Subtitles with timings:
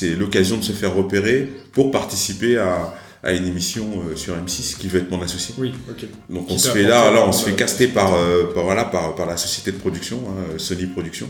[0.00, 4.78] c'est l'occasion de se faire repérer pour participer à, à une émission euh, sur M6
[4.78, 5.54] qui veut être mon associé.
[5.58, 6.06] Oui, ok.
[6.30, 9.14] Donc on se fait là, là on se fait caster par, euh, par, voilà, par,
[9.14, 11.28] par la société de production, hein, Sony Production,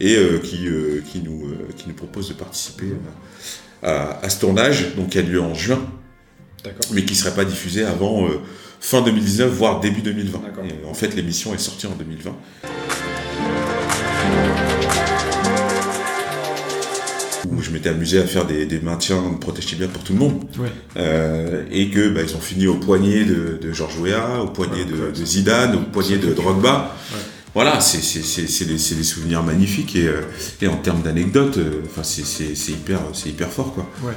[0.00, 4.30] et euh, qui, euh, qui, nous, euh, qui nous propose de participer euh, à, à
[4.30, 5.80] ce tournage, donc qui a lieu en juin,
[6.64, 6.86] D'accord.
[6.92, 8.40] mais qui ne serait pas diffusé avant euh,
[8.80, 10.38] fin 2019, voire début 2020.
[10.42, 10.64] D'accord.
[10.64, 12.34] Et en fait, l'émission est sortie en 2020.
[17.50, 20.18] Où je m'étais amusé à faire des, des maintiens de protège tibia pour tout le
[20.18, 20.44] monde.
[20.58, 20.68] Ouais.
[20.96, 24.84] Euh, et que bah, ils ont fini au poignet de, de Georges Weah, au poignet
[24.84, 26.96] de, de Zidane, au poignet de Drogba.
[27.12, 27.20] Ouais.
[27.54, 27.98] Voilà, c'est
[28.66, 30.20] des, souvenirs magnifiques et, euh,
[30.60, 32.72] et en termes d'anecdotes, euh, enfin c'est
[33.26, 33.88] hyper fort quoi.
[34.02, 34.12] Ouais.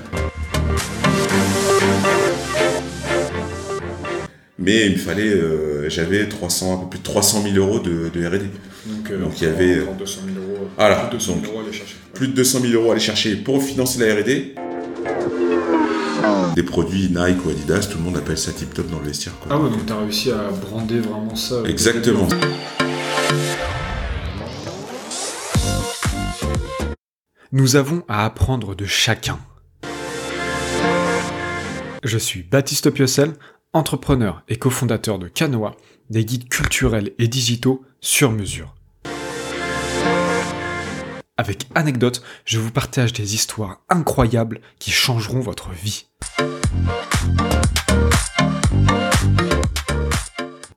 [4.62, 8.09] Mais il me fallait, euh, j'avais 300 un peu plus de 300 000 euros de,
[8.14, 8.40] de R&D.
[8.86, 10.68] Donc, euh, Donc, il y avait, encore 200 000 euros.
[10.75, 11.96] voilà, plus de 200 000 donc, euros à aller chercher.
[12.20, 14.53] Plus de 200 000 euros à aller chercher pour financer la R&D.
[16.53, 19.34] Des produits Nike ou Adidas, tout le monde appelle ça tip top dans le vestiaire.
[19.39, 19.53] Quoi.
[19.56, 21.56] Ah ouais, donc t'as réussi à brander vraiment ça.
[21.56, 22.28] euh, Exactement.
[27.52, 29.40] Nous avons à apprendre de chacun.
[32.03, 33.34] Je suis Baptiste Piocel,
[33.73, 35.75] entrepreneur et cofondateur de Canoa,
[36.09, 38.75] des guides culturels et digitaux sur mesure.
[41.40, 46.08] Avec anecdotes, je vous partage des histoires incroyables qui changeront votre vie.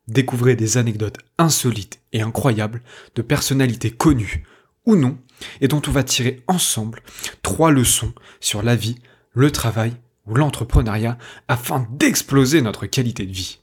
[0.07, 2.85] Découvrez des anecdotes insolites et incroyables
[3.17, 4.45] de personnalités connues
[4.87, 5.19] ou non,
[5.61, 7.03] et dont on va tirer ensemble
[7.43, 9.01] trois leçons sur la vie,
[9.33, 9.95] le travail
[10.29, 13.62] ou l'entrepreneuriat afin d'exploser notre qualité de vie.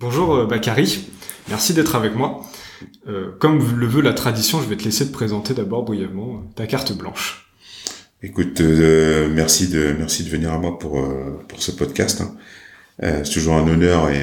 [0.00, 1.08] Bonjour euh, Bakary,
[1.48, 2.44] merci d'être avec moi.
[3.08, 6.54] Euh, comme le veut la tradition, je vais te laisser te présenter d'abord brièvement euh,
[6.54, 7.50] ta carte blanche.
[8.22, 11.04] Écoute, euh, merci de merci de venir à moi pour
[11.48, 12.20] pour ce podcast.
[12.20, 12.36] hein.
[13.00, 14.22] C'est toujours un honneur et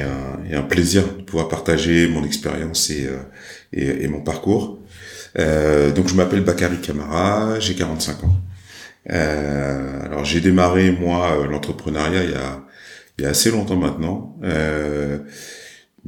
[0.54, 3.08] un, plaisir de pouvoir partager mon expérience et,
[3.72, 4.78] et, mon parcours.
[5.34, 8.36] Donc je m'appelle Bakary Camara, j'ai 45 ans.
[9.08, 12.64] Alors j'ai démarré moi l'entrepreneuriat il y a
[13.18, 14.38] il y a assez longtemps maintenant.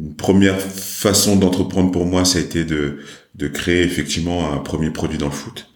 [0.00, 2.98] Une première façon d'entreprendre pour moi, ça a été de
[3.34, 5.70] de créer effectivement un premier produit dans le foot.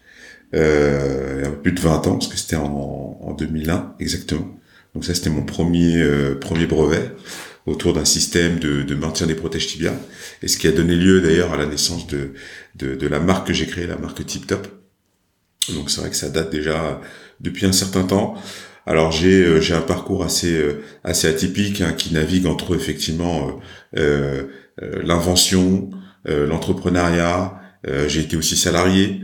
[0.55, 4.59] Euh, il y a plus de 20 ans, parce que c'était en, en 2001 exactement.
[4.95, 7.13] Donc ça, c'était mon premier euh, premier brevet
[7.67, 9.95] autour d'un système de, de maintien des protèges tibia,
[10.43, 12.33] et ce qui a donné lieu d'ailleurs à la naissance de,
[12.75, 14.67] de, de la marque que j'ai créée, la marque Tip Top.
[15.73, 17.01] Donc c'est vrai que ça date déjà
[17.41, 18.35] depuis un certain temps.
[18.87, 23.61] Alors j'ai euh, j'ai un parcours assez euh, assez atypique hein, qui navigue entre effectivement
[23.97, 24.45] euh,
[24.83, 25.91] euh, l'invention,
[26.29, 27.59] euh, l'entrepreneuriat.
[28.07, 29.23] J'ai été aussi salarié,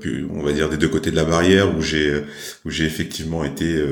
[0.00, 2.22] puis, on va dire des deux côtés de la barrière où j'ai
[2.64, 3.82] où j'ai effectivement été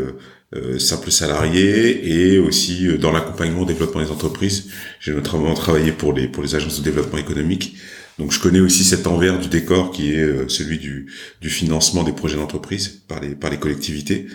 [0.79, 4.71] simple salarié et aussi dans l'accompagnement, développement des entreprises.
[5.01, 7.77] J'ai notamment travaillé pour les pour les agences de développement économique.
[8.19, 11.07] Donc je connais aussi cet envers du décor qui est euh, celui du,
[11.41, 14.27] du financement des projets d'entreprise par les par les collectivités.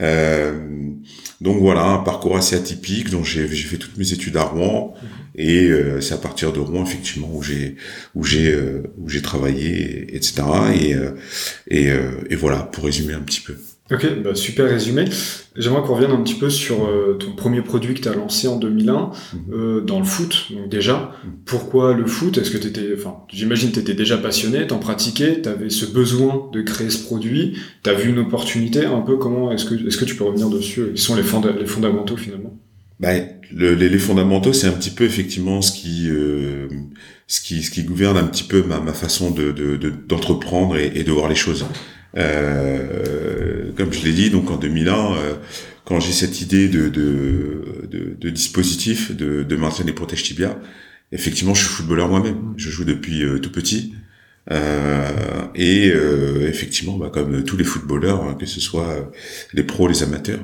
[0.00, 0.54] Euh,
[1.40, 3.10] donc voilà, un parcours assez atypique.
[3.10, 4.94] Donc j'ai fait toutes mes études à Rouen
[5.34, 7.76] et euh, c'est à partir de Rouen effectivement où j'ai
[8.14, 9.68] où j'ai euh, où j'ai travaillé,
[10.10, 10.42] et- etc.
[11.70, 11.88] Et
[12.30, 13.56] et voilà pour résumer un petit peu.
[13.90, 15.04] Ok, bah super résumé.
[15.56, 18.48] J'aimerais qu'on revienne un petit peu sur euh, ton premier produit que tu as lancé
[18.48, 19.10] en 2001
[19.52, 20.46] euh, dans le foot.
[20.52, 21.12] Donc déjà,
[21.44, 22.38] pourquoi le foot?
[22.38, 25.68] Est-ce que tu étais, enfin, j'imagine que tu étais déjà passionné, t'en pratiquais, tu avais
[25.68, 29.66] ce besoin de créer ce produit, tu as vu une opportunité, un peu comment est-ce
[29.66, 30.84] que est-ce que tu peux revenir dessus?
[30.86, 32.56] Quels sont les, fonda- les fondamentaux finalement?
[32.98, 33.10] Bah,
[33.52, 36.66] le- les, les fondamentaux, c'est un petit peu effectivement ce qui, euh,
[37.26, 40.78] ce qui, ce qui gouverne un petit peu ma, ma façon de, de, de- d'entreprendre
[40.78, 41.66] et, et de voir les choses.
[42.16, 45.34] Euh, comme je l'ai dit, donc en 2001, euh,
[45.84, 50.58] quand j'ai cette idée de, de, de, de dispositif de, de maintien des protèges tibia,
[51.10, 52.54] effectivement, je suis footballeur moi-même.
[52.56, 53.94] Je joue depuis euh, tout petit.
[54.50, 55.08] Euh,
[55.54, 59.12] et euh, effectivement, bah, comme tous les footballeurs, hein, que ce soit
[59.54, 60.40] les pros, les amateurs,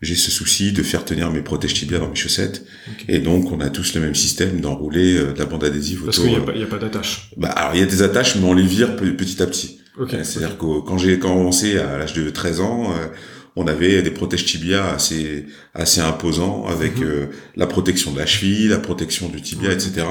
[0.00, 2.64] j'ai ce souci de faire tenir mes protèges tibia dans mes chaussettes.
[3.08, 6.18] Et donc, on a tous le même système d'enrouler euh, de la bande adhésive Parce
[6.18, 6.44] autour.
[6.46, 7.30] qu'il n'y a, a pas d'attache.
[7.36, 9.78] bah, alors, il y a des attaches, mais on les vire pe- petit à petit.
[9.98, 10.14] Ok.
[10.14, 13.06] Euh, C'est-à-dire que quand j'ai commencé à l'âge de 13 ans, euh,
[13.54, 15.44] on avait des protèges tibia assez
[15.74, 17.04] assez imposants avec Mhm.
[17.04, 20.06] euh, la protection de la cheville, la protection du tibia, etc.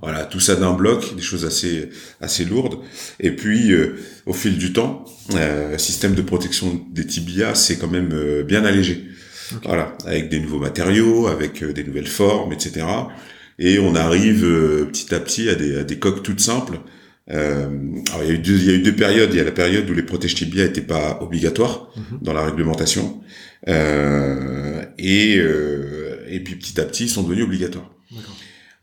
[0.00, 1.88] Voilà, tout ça d'un bloc, des choses assez
[2.20, 2.78] assez lourdes.
[3.18, 3.96] Et puis euh,
[4.26, 5.04] au fil du temps,
[5.34, 9.04] euh, système de protection des tibias, c'est quand même euh, bien allégé.
[9.64, 12.86] Voilà, avec des nouveaux matériaux, avec euh, des nouvelles formes, etc.
[13.58, 16.78] et on arrive euh, petit à petit à des, à des coques toutes simples.
[17.30, 17.68] Euh,
[18.12, 19.30] alors il y a eu deux, il y a eu deux périodes.
[19.32, 22.18] Il y a la période où les protèges tibia n'étaient pas obligatoires Mhm.
[22.22, 23.22] dans la réglementation,
[23.68, 27.90] euh, et euh, et puis petit à petit ils sont devenus obligatoires.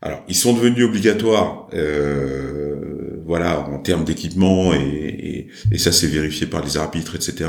[0.04, 6.08] Alors, ils sont devenus obligatoires, euh, voilà, en termes d'équipement et, et, et ça c'est
[6.08, 7.48] vérifié par les arbitres, etc.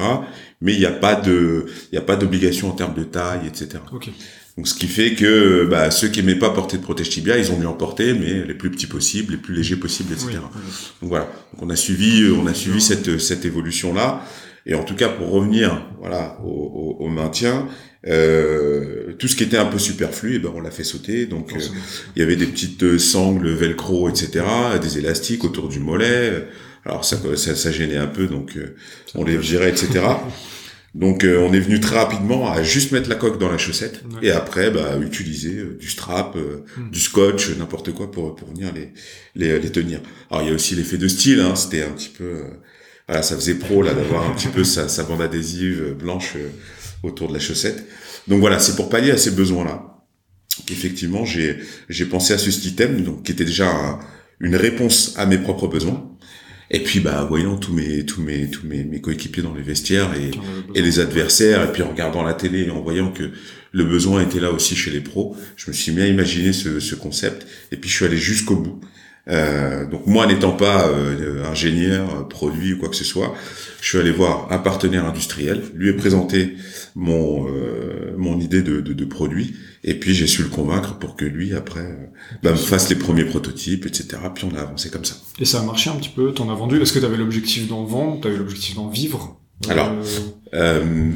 [0.62, 3.48] Mais il n'y a pas de, il y a pas d'obligation en termes de taille,
[3.48, 3.80] etc.
[3.92, 4.10] Ok.
[4.58, 7.52] Donc, ce qui fait que bah, ceux qui aimaient pas porter de protège tibia, ils
[7.52, 10.30] ont dû en porter, mais les plus petits possibles, les plus légers possibles, etc.
[10.32, 10.36] Oui,
[11.02, 11.26] Donc voilà.
[11.54, 14.24] Donc on a suivi, on a suivi cette cette évolution là.
[14.66, 17.68] Et en tout cas, pour revenir, voilà, au, au, au maintien,
[18.08, 21.26] euh, tout ce qui était un peu superflu, eh ben on l'a fait sauter.
[21.26, 21.60] Donc euh,
[22.16, 24.46] il y avait des petites euh, sangles velcro, etc.,
[24.82, 26.48] des élastiques autour du mollet.
[26.86, 28.76] Alors ça, ça, ça gênait un peu, donc euh,
[29.16, 30.02] on les virait, etc.
[30.96, 34.04] Donc euh, on est venu très rapidement à juste mettre la coque dans la chaussette
[34.14, 34.28] Ouais.
[34.28, 36.92] et après bah, utiliser euh, du strap, euh, Hmm.
[36.92, 38.94] du scotch, n'importe quoi pour pour venir les
[39.36, 40.02] les, les tenir.
[40.30, 42.44] Alors il y a aussi l'effet de style, hein, c'était un petit peu euh,
[43.08, 46.50] voilà ça faisait pro là d'avoir un petit peu sa, sa bande adhésive blanche euh,
[47.02, 47.86] autour de la chaussette.
[48.28, 50.04] Donc voilà c'est pour pallier à ces besoins là
[50.68, 51.58] qu'effectivement j'ai
[51.90, 54.00] j'ai pensé à ce système donc qui était déjà un-
[54.40, 56.10] une réponse à mes propres besoins.
[56.74, 60.10] Et puis bah voyant tous mes tous mes tous mes, mes coéquipiers dans les vestiaires
[60.16, 60.32] et
[60.76, 63.30] et les adversaires, et puis en regardant la télé et en voyant que
[63.72, 66.96] le besoin était là aussi chez les pros, je me suis bien imaginé ce, ce
[66.96, 68.80] concept, et puis je suis allé jusqu'au bout.
[69.30, 73.34] Euh, donc moi n'étant pas euh, ingénieur, produit ou quoi que ce soit,
[73.82, 76.56] je suis allé voir un partenaire industriel, lui ai présenté
[76.96, 81.16] mon euh, mon idée de, de, de produit, et puis j'ai su le convaincre pour
[81.16, 82.06] que lui après euh,
[82.44, 84.08] bah, me fasse les premiers prototypes, etc.
[84.36, 85.16] Puis on a avancé comme ça.
[85.40, 86.80] Et ça a marché un petit peu, t'en as vendu?
[86.82, 88.22] Est-ce que t'avais l'objectif d'en vendre?
[88.22, 89.40] T'avais l'objectif d'en vivre?
[89.70, 90.04] Alors, Euh,
[90.54, 91.12] Euh,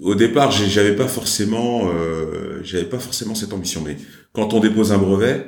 [0.00, 3.82] au départ, j'avais pas forcément, euh, j'avais pas forcément cette ambition.
[3.84, 3.96] Mais
[4.32, 5.44] quand on dépose un brevet,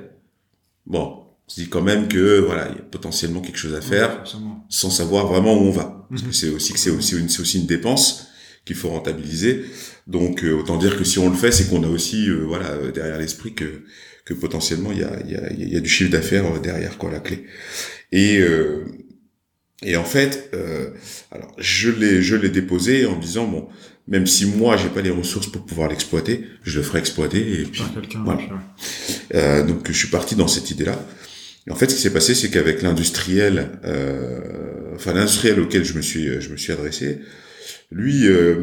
[0.87, 3.81] bon, on se dit quand même que voilà, il y a potentiellement quelque chose à
[3.81, 4.25] faire,
[4.69, 6.07] sans savoir vraiment où on va.
[6.11, 6.29] Parce Mhm.
[6.31, 8.27] que c'est aussi que c'est aussi une, c'est aussi une dépense
[8.65, 9.65] qu'il faut rentabiliser.
[10.07, 12.71] Donc euh, autant dire que si on le fait, c'est qu'on a aussi euh, voilà
[12.71, 13.83] euh, derrière l'esprit que
[14.25, 16.59] que potentiellement il y a il y a, il y a du chiffre d'affaires euh,
[16.59, 17.45] derrière quoi la clé.
[18.13, 18.85] Et euh,
[19.85, 20.91] et en fait, euh,
[21.33, 23.69] alors je l'ai je l'ai déposé en me disant bon
[24.09, 27.65] même si moi j'ai pas les ressources pour pouvoir l'exploiter, je le ferai exploiter et
[27.65, 27.83] puis
[28.25, 28.41] voilà.
[28.41, 28.47] ouais.
[29.35, 31.05] euh, donc je suis parti dans cette idée-là.
[31.69, 34.41] Et en fait, ce qui s'est passé, c'est qu'avec l'industriel, euh,
[34.97, 37.21] enfin l'industriel auquel je me suis, je me suis adressé,
[37.91, 38.57] lui, euh,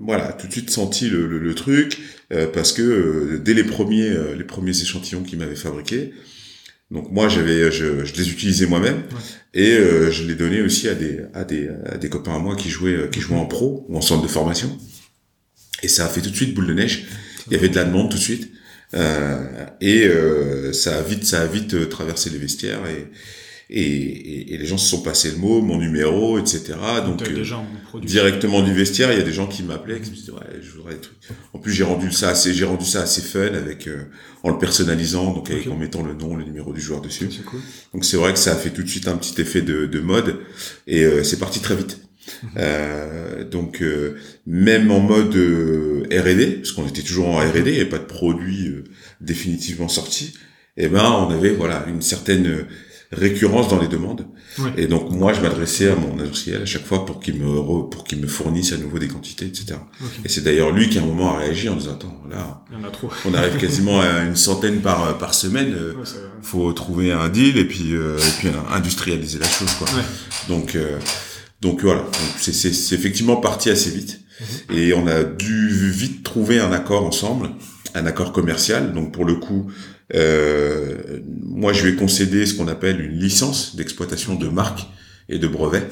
[0.00, 1.98] voilà, tout de suite senti le, le, le truc
[2.32, 6.12] euh, parce que euh, dès les premiers, euh, les premiers échantillons qu'il m'avait fabriqués,
[6.90, 9.02] donc moi j'avais, je, je les utilisais moi-même
[9.54, 12.56] et euh, je les donnais aussi à des, à des, à des copains à moi
[12.56, 14.76] qui jouaient, qui jouaient en pro ou en centre de formation.
[15.82, 17.06] Et ça a fait tout de suite boule de neige.
[17.46, 18.52] Il y avait de la demande tout de suite.
[18.94, 23.08] Euh, et euh, ça a vite, ça a vite traversé les vestiaires et,
[23.70, 26.74] et, et, et les gens se sont passés le mot, mon numéro, etc.
[27.04, 27.44] Donc euh,
[28.02, 30.70] directement du vestiaire, il y a des gens qui m'appelaient, qui me disaient ouais, je
[30.72, 31.16] voudrais des trucs.
[31.52, 34.04] En plus, j'ai rendu ça assez, j'ai rendu ça assez fun avec euh,
[34.42, 37.28] en le personnalisant, donc avec en mettant le nom, le numéro du joueur dessus.
[37.46, 37.60] Cool.
[37.92, 40.00] Donc c'est vrai que ça a fait tout de suite un petit effet de, de
[40.00, 40.38] mode
[40.86, 41.98] et euh, c'est parti très vite.
[42.42, 42.50] Mhm.
[42.58, 44.16] Euh, donc euh,
[44.46, 48.68] même en mode euh, R&D, parce qu'on était toujours en R&D et pas de produit
[48.68, 48.84] euh,
[49.20, 50.34] définitivement sorti,
[50.76, 52.66] et ben on avait voilà une certaine euh,
[53.14, 54.26] récurrence dans les demandes.
[54.58, 54.70] Ouais.
[54.76, 57.88] Et donc moi je m'adressais à mon industriel à chaque fois pour qu'il me re-
[57.88, 59.78] pour qu'il me fournisse à nouveau des quantités, etc.
[60.24, 62.78] Et c'est d'ailleurs lui qui à un moment a réagi en disant attends là Il
[62.78, 63.08] y en a trop.
[63.24, 65.74] on arrive quasiment à une centaine par par semaine.
[65.74, 66.04] euh, Ouais,
[66.42, 69.86] faut trouver un deal et puis euh, et puis euh, industrialiser la chose quoi.
[69.88, 70.02] Ouais.
[70.48, 70.98] Donc euh,
[71.60, 72.04] donc voilà,
[72.36, 74.20] c'est c'est effectivement parti assez vite
[74.70, 74.76] Mhm.
[74.76, 77.50] et on a dû vite trouver un accord ensemble,
[77.94, 78.92] un accord commercial.
[78.92, 79.70] Donc pour le coup,
[80.14, 84.86] euh, moi je lui ai concédé ce qu'on appelle une licence d'exploitation de marque
[85.28, 85.86] et de brevet.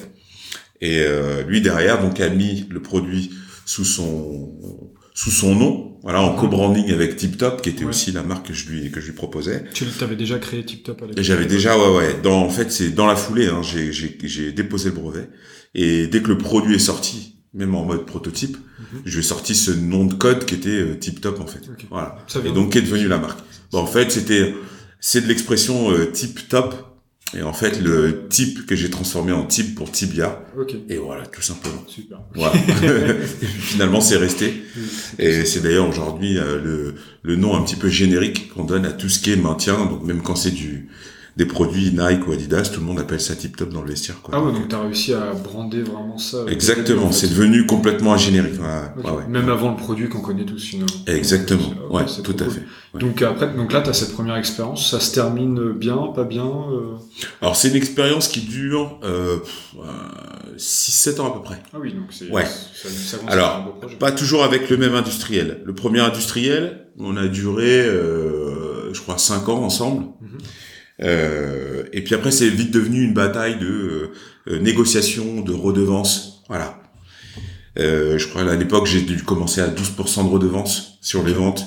[0.81, 3.31] Et euh, lui derrière donc a mis le produit
[3.65, 7.91] sous son sous son nom, voilà en co-branding avec Tip Top qui était Ouais.
[7.91, 9.65] aussi la marque que je lui que je lui proposais.
[9.75, 12.17] Tu avais déjà créé TipTop à l'époque j'avais déjà, ouais, ouais.
[12.23, 13.47] Dans, en fait, c'est dans la foulée.
[13.47, 15.29] Hein, j'ai déposé le brevet
[15.75, 19.03] et dès que le produit est sorti, même en mode prototype, Mhm.
[19.05, 21.61] je lui ai sorti ce nom de code qui était euh, Tip Top en fait.
[21.91, 22.17] Voilà.
[22.45, 23.39] Et donc qui est devenu la marque.
[23.71, 24.55] Bon, en fait, c'était,
[25.01, 26.75] c'est de l'expression euh, Tip Top.
[27.35, 30.45] Et en fait, le type que j'ai transformé en type pour Tibia.
[30.91, 31.83] Et voilà, tout simplement.
[31.87, 32.19] Super.
[32.35, 32.53] Voilà.
[33.61, 34.63] Finalement, c'est resté.
[35.19, 38.93] Et c'est d'ailleurs aujourd'hui euh, le, le nom un petit peu générique qu'on donne à
[38.93, 39.87] tout ce qui est maintien.
[39.87, 40.89] Donc même quand c'est du
[41.37, 44.21] des produits Nike ou Adidas, tout le monde appelle ça tip top dans le vestiaire.
[44.23, 44.35] Quoi.
[44.37, 46.39] Ah ouais, donc t'as réussi à brander vraiment ça.
[46.49, 48.61] Exactement, c'est devenu complètement un générique.
[49.29, 50.93] Même avant le produit qu'on connaît tous finalement.
[51.07, 52.63] Exactement, ouais, tout à fait.
[52.99, 56.97] Donc après, donc là t'as cette première expérience, ça se termine bien, pas bien euh...
[57.41, 59.39] Alors c'est une expérience qui dure euh,
[60.59, 61.63] 6-7 ans à peu près.
[61.73, 62.45] Ah oui, donc c'est ouais.
[62.45, 65.63] ça, ça Alors, pas toujours avec le même industriel.
[65.65, 70.05] Le premier industriel, on a duré, euh, je crois, 5 ans ensemble.
[71.03, 74.11] Euh, et puis après, c'est vite devenu une bataille de
[74.49, 76.43] euh, négociation, de redevance.
[76.49, 76.81] Voilà.
[77.79, 81.65] Euh, je crois à l'époque, j'ai dû commencer à 12% de redevance sur les ventes.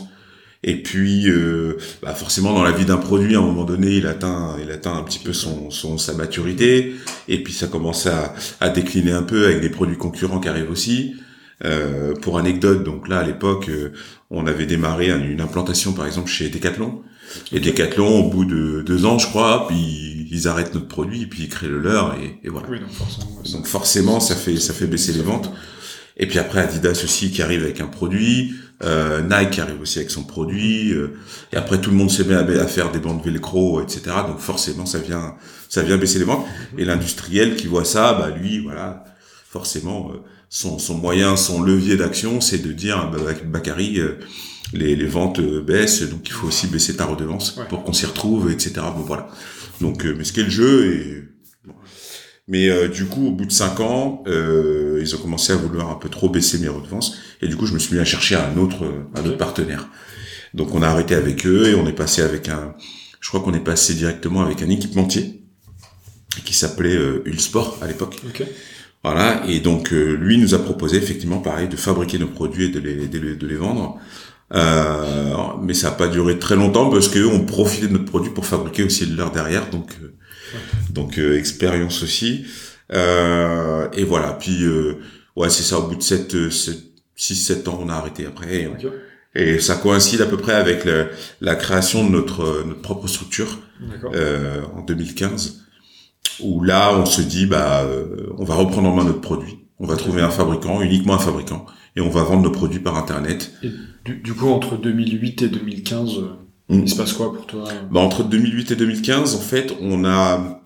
[0.64, 4.08] Et puis, euh, bah forcément, dans la vie d'un produit, à un moment donné, il
[4.08, 6.96] atteint, il atteint un petit peu son, son sa maturité.
[7.28, 10.72] Et puis, ça commence à, à décliner un peu avec des produits concurrents qui arrivent
[10.72, 11.16] aussi.
[11.64, 13.94] Euh, pour anecdote, donc là, à l'époque, euh,
[14.30, 17.02] on avait démarré une implantation, par exemple, chez Decathlon.
[17.52, 21.26] Et Decathlon, au bout de deux ans, je crois, puis ils arrêtent notre produit, et
[21.28, 22.68] puis ils créent le leur, et, et voilà.
[22.70, 23.38] Oui, donc forcément.
[23.38, 25.52] ouais, Donc forcément, ça fait ça fait baisser les ventes.
[26.18, 28.54] Et puis après Adidas aussi qui arrive avec un produit,
[28.84, 31.18] euh, Nike qui arrive aussi avec son produit, euh,
[31.52, 34.02] et après tout le monde se met à, à faire des bandes velcro, etc.
[34.28, 35.36] Donc forcément ça vient
[35.68, 36.46] ça vient baisser les ventes.
[36.78, 39.04] Et l'industriel qui voit ça, bah lui voilà,
[39.56, 40.18] forcément euh,
[40.50, 44.20] son son moyen, son levier d'action, c'est de dire bah, Bakary, euh,
[44.74, 47.68] les, les ventes euh, baissent, donc il faut aussi baisser ta redevance Ouais.
[47.70, 48.74] pour qu'on s'y retrouve, etc.
[48.98, 49.30] Bon voilà.
[49.80, 51.24] Donc mais ce qu'est le jeu et
[52.48, 55.90] mais euh, du coup, au bout de cinq ans, euh, ils ont commencé à vouloir
[55.90, 57.18] un peu trop baisser mes redevances.
[57.42, 58.86] Et du coup, je me suis mis à chercher un autre,
[59.16, 59.88] un autre partenaire.
[60.54, 62.76] Donc, on a arrêté avec eux et on est passé avec un.
[63.20, 65.42] Je crois qu'on est passé directement avec un équipementier
[66.46, 68.22] qui s'appelait euh, Ulsport à l'époque.
[69.06, 69.44] Voilà.
[69.48, 72.80] Et donc, euh, lui nous a proposé effectivement, pareil, de fabriquer nos produits et de
[72.80, 74.00] les, de les, de les vendre.
[74.54, 78.32] Euh, mais ça n'a pas duré très longtemps parce qu'eux ont profité de notre produit
[78.32, 79.70] pour fabriquer aussi de leur derrière.
[79.70, 80.14] Donc, euh,
[80.90, 82.46] donc euh, expérience aussi.
[82.94, 84.34] Euh, et voilà.
[84.34, 84.96] Puis euh,
[85.36, 85.80] ouais, c'est ça.
[85.80, 86.36] Au bout de 7,
[87.18, 88.70] 6-7 ans, on a arrêté après.
[89.36, 91.08] Et, ça coïncide à peu près avec le-
[91.42, 93.60] la création de notre notre propre structure
[94.16, 95.65] euh, en 2015,
[96.42, 99.60] où là, on se dit bah, euh, on va reprendre en main notre produit.
[99.80, 101.66] On va trouver un fabricant, uniquement un fabricant,
[101.96, 103.52] et on va vendre nos produits par internet.
[104.06, 106.22] Du, du coup, entre 2008 et 2015, euh,
[106.68, 106.80] Mm.
[106.80, 107.68] il se passe quoi pour toi?
[107.92, 110.62] Bah, entre 2008 et 2015, en fait, on a,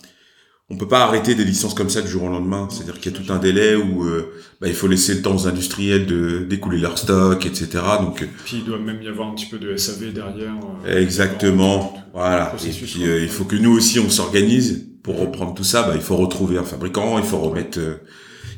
[0.69, 2.69] on peut pas arrêter des licences comme ça du jour au lendemain.
[2.71, 5.35] C'est-à-dire qu'il y a tout un délai où euh, bah, il faut laisser le temps
[5.35, 7.67] aux industriels de d'écouler leur stock, etc.
[7.99, 10.53] Donc euh, Puis il doit même y avoir un petit peu de SAV derrière.
[10.85, 12.55] euh, exactement, voilà.
[12.65, 15.83] Et puis euh, il faut que nous aussi on s'organise pour reprendre tout ça.
[15.83, 17.95] Bah, il faut retrouver un fabricant, il faut remettre, euh,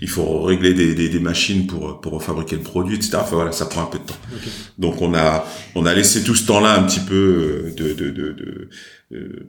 [0.01, 3.17] il faut régler des, des, des machines pour pour fabriquer le produit, etc.
[3.21, 4.15] Enfin voilà, ça prend un peu de temps.
[4.77, 5.45] Donc on a
[5.75, 8.69] on a laissé tout ce temps-là un petit peu euh, de de, de, de
[9.13, 9.45] euh,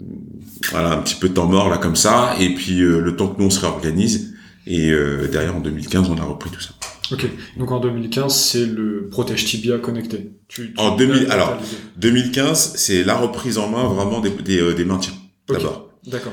[0.70, 3.28] voilà un petit peu de temps mort là comme ça et puis euh, le temps
[3.28, 4.34] que nous on se réorganise
[4.66, 6.70] et euh, derrière en 2015 on a repris tout ça.
[7.11, 7.26] Ok.
[7.58, 10.32] Donc en 2015, c'est le protège tibia connecté.
[10.49, 11.76] Tu, tu- En 2000 t'as- alors, t'as l'idée.
[11.96, 15.12] 2015 c'est la reprise en main vraiment des des, des maintiens
[15.49, 15.88] d'abord.
[16.06, 16.32] D'accord.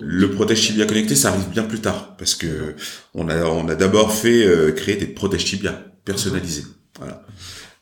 [0.00, 2.74] Le protège tibia connecté ça arrive bien plus tard parce que
[3.14, 6.64] on a on a d'abord fait euh, créer des protège tibia personnalisés.
[6.98, 7.24] Voilà.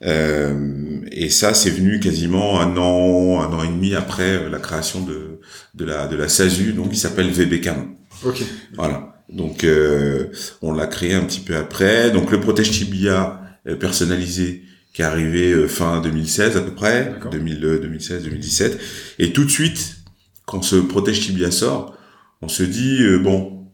[0.03, 4.59] Euh, et ça, c'est venu quasiment un an, un an et demi après euh, la
[4.59, 5.41] création de
[5.75, 7.95] de la de la SASU, donc qui s'appelle VBCAM.
[8.25, 8.43] Ok.
[8.75, 9.23] Voilà.
[9.29, 10.27] Donc euh,
[10.63, 12.11] on l'a créé un petit peu après.
[12.11, 17.05] Donc le protège tibia euh, personnalisé qui est arrivé euh, fin 2016 à peu près,
[17.05, 17.31] D'accord.
[17.31, 18.81] 2000, euh, 2016, 2017.
[19.19, 20.00] Et tout de suite,
[20.47, 21.95] quand ce protège tibia sort,
[22.43, 23.67] on se dit euh, bon,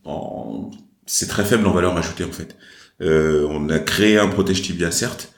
[1.07, 2.57] c'est très faible en valeur ajoutée en fait.
[3.01, 5.33] Euh, on a créé un protège tibia certes,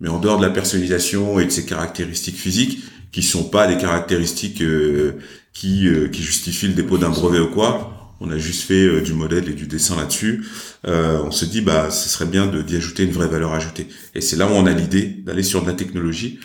[0.00, 3.76] mais en dehors de la personnalisation et de ses caractéristiques physiques, qui sont pas des
[3.76, 5.18] caractéristiques euh,
[5.52, 7.93] qui, qui justifient le dépôt d'un brevet ou quoi,
[8.24, 10.44] on a juste fait euh, du modèle et du dessin là-dessus.
[10.86, 13.86] Euh, on se dit bah ce serait bien de d'y ajouter une vraie valeur ajoutée.
[14.14, 16.38] Et c'est là où on a l'idée d'aller sur de la technologie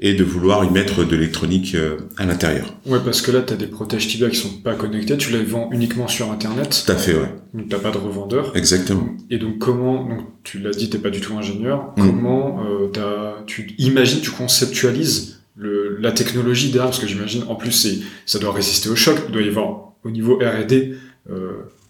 [0.00, 2.74] et de vouloir y mettre de l'électronique euh, à l'intérieur.
[2.86, 5.16] Ouais, parce que là, t'as des protèges tibia qui sont pas connectés.
[5.16, 6.84] Tu les vends uniquement sur Internet.
[6.84, 7.34] Tout à fait, ouais.
[7.54, 8.56] Donc t'as pas de revendeur.
[8.56, 9.08] Exactement.
[9.30, 11.92] Et donc comment, donc tu l'as dit, t'es pas du tout ingénieur.
[11.96, 12.06] Mm.
[12.06, 17.54] Comment euh, t'as, tu imagines, tu conceptualises le, la technologie derrière, parce que j'imagine, en
[17.54, 19.16] plus c'est, ça doit résister au choc.
[19.28, 20.94] Il doit y avoir au niveau R&D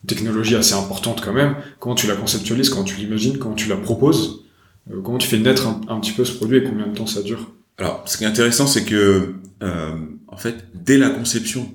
[0.06, 1.56] technologie assez importante quand même.
[1.78, 4.44] Comment tu la conceptualises, comment tu l'imagines, comment tu la proposes,
[4.90, 7.06] euh, comment tu fais naître un, un petit peu ce produit et combien de temps
[7.06, 7.52] ça dure?
[7.78, 9.96] Alors, ce qui est intéressant, c'est que, euh,
[10.28, 11.74] en fait, dès la conception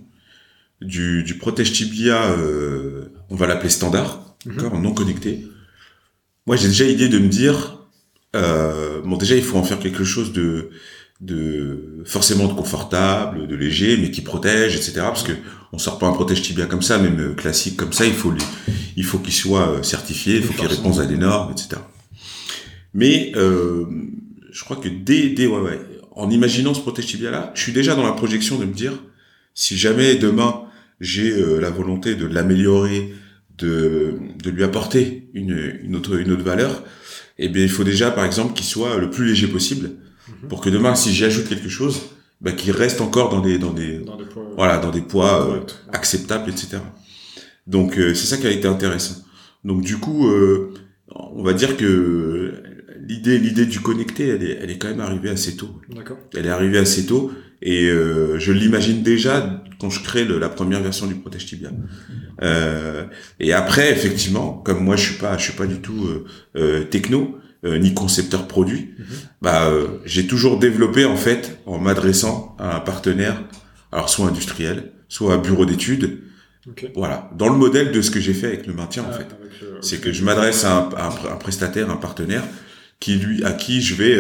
[0.82, 5.48] du, du protège tibia, euh, on va l'appeler standard, d'accord, non connecté.
[6.48, 7.88] Moi, j'ai déjà l'idée de me dire,
[8.36, 10.72] euh, bon, déjà, il faut en faire quelque chose de,
[11.20, 14.94] de forcément de confortable, de léger, mais qui protège, etc.
[15.02, 15.34] Parce que
[15.74, 18.06] on sort pas un protège tibia comme ça, même classique comme ça.
[18.06, 18.34] Il faut
[18.98, 21.82] il faut qu'il soit certifié, il faut qu'il réponde à des normes, etc.
[22.94, 25.80] Mais je crois que dès, dès ouais, ouais,
[26.12, 28.94] en imaginant ce protège tibia là, je suis déjà dans la projection de me dire
[29.54, 30.64] si jamais demain
[31.00, 33.14] j'ai la volonté de l'améliorer,
[33.58, 36.84] de, de lui apporter une, une autre une autre valeur,
[37.38, 39.92] eh bien il faut déjà par exemple qu'il soit le plus léger possible
[40.28, 40.50] mhm.
[40.50, 42.02] pour que demain si j'y ajoute quelque chose,
[42.42, 45.60] bah, qu'il reste encore dans des dans des, poids, voilà dans des poids euh,
[45.94, 46.78] acceptables etc.
[47.68, 49.24] Donc euh, c'est ça qui a été intéressant.
[49.64, 50.74] Donc du coup euh,
[51.08, 52.54] on va dire que
[53.00, 55.70] l'idée l'idée du connecté elle est elle est quand même arrivée assez tôt.
[55.90, 56.18] D'accord.
[56.36, 57.32] Elle est arrivée assez tôt
[57.62, 61.70] et euh, je l'imagine déjà quand je crée le, la première version du protège tibia.
[62.42, 63.06] Euh,
[63.40, 66.86] et après, effectivement, comme moi je suis pas, je suis pas du tout euh,
[67.64, 69.06] euh ni concepteur produit, mhm.
[69.42, 69.72] bah
[70.06, 73.42] j'ai toujours développé en fait en m'adressant à un partenaire,
[73.92, 76.22] alors soit industriel, soit un bureau d'études.
[76.96, 79.28] Voilà, dans le modèle de ce que j'ai fait avec le maintien en ah, fait,
[79.82, 82.44] c'est que je m'adresse à, à un, prestataire, un partenaire
[83.00, 84.18] qui lui à qui je vais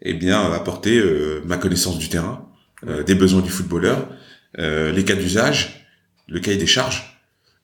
[0.00, 1.02] eh bien apporter
[1.44, 2.48] ma connaissance du terrain,
[2.88, 4.08] euh, des besoins du footballeur,
[4.58, 5.86] euh, les cas d'usage,
[6.26, 7.20] le cahier des charges,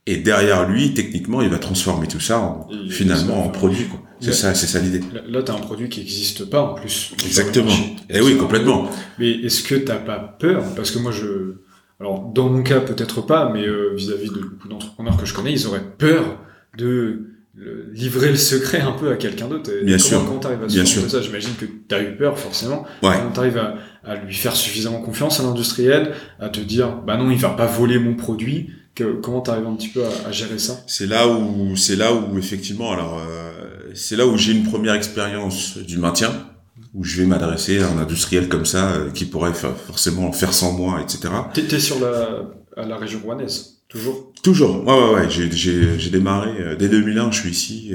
[0.07, 3.89] et derrière lui, techniquement, il va transformer tout ça en, finalement en produit.
[4.21, 5.01] C'est ça, c'est ça l'idée.
[5.29, 7.13] Là, tu as un produit qui n'existe pas en plus.
[7.25, 7.71] Exactement.
[8.11, 8.91] Et eh oui, complètement.
[9.19, 10.63] Mais est-ce que t'as pas peur?
[10.75, 11.55] Parce que moi, je,
[12.01, 15.53] alors dans mon cas peut-être pas, mais euh, vis-à-vis de beaucoup d'entrepreneurs que je connais,
[15.53, 16.39] ils auraient peur
[16.77, 17.27] de
[17.93, 19.71] livrer le secret un peu à quelqu'un d'autre.
[19.83, 20.25] Bien comment, sûr.
[20.25, 21.11] Comment t'arrives à Bien sûr.
[21.11, 21.21] ça?
[21.21, 22.85] J'imagine que tu as eu peur forcément.
[23.03, 23.17] Ouais.
[23.19, 27.31] Comment t'arrives à, à lui faire suffisamment confiance à l'industriel, à te dire bah non
[27.31, 28.71] il va pas voler mon produit.
[28.99, 30.81] Que, comment t'arrives un petit peu à, à gérer ça?
[30.89, 33.53] C'est là où c'est là où effectivement alors euh,
[33.95, 36.33] c'est là où j'ai une première expérience du maintien
[36.95, 40.53] où je vais m'adresser à un industriel comme ça euh, qui pourrait faire, forcément faire
[40.53, 41.33] sans moi etc.
[41.55, 44.33] T'étais sur la à la région rouennaise Toujours?
[44.43, 44.87] Toujours.
[44.87, 45.31] Ouais, ouais, ouais.
[45.31, 47.31] J'ai, j'ai, j'ai démarré euh, dès 2001.
[47.31, 47.93] Je suis ici.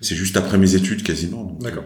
[0.00, 1.58] C'est juste après mes études quasiment.
[1.60, 1.84] D'accord.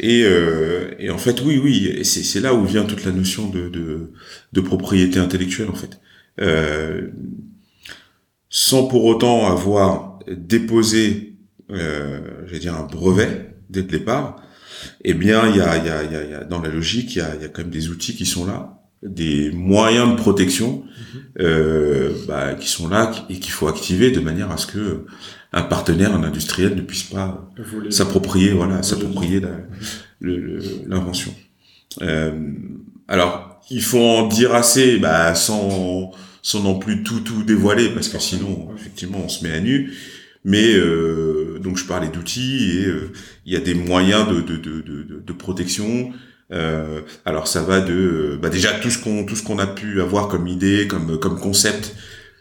[0.00, 2.00] Et, euh, et en fait, oui, oui.
[2.04, 4.12] C'est, c'est là où vient toute la notion de, de,
[4.54, 6.00] de propriété intellectuelle, en fait.
[8.56, 11.34] Sans pour autant avoir déposé,
[11.72, 14.36] euh, j'allais dire un brevet dès le départ.
[15.02, 17.20] Eh bien, il y a, y a, il y a, dans la logique, il y
[17.20, 21.20] a, y a quand même des outils qui sont là des moyens de protection mhm.
[21.40, 25.04] euh, bah, qui sont là et qu'il faut activer de manière à ce que
[25.52, 27.50] un partenaire, un industriel ne puisse pas
[27.90, 29.42] s'approprier, voilà, s'approprier
[30.20, 31.34] l'invention.
[32.02, 32.52] Euh,
[33.08, 36.12] alors, il faut en dire assez, bah, sans
[36.44, 39.92] sans non plus tout tout dévoiler parce que sinon, effectivement, on se met à nu.
[40.44, 43.10] Mais euh, donc je parlais d'outils et euh,
[43.46, 46.12] il y a des moyens de de, de, de, de protection
[46.52, 49.66] euh, alors ça va de euh, bah déjà tout ce qu'on tout ce qu'on a
[49.66, 51.94] pu avoir comme idée, comme comme concept,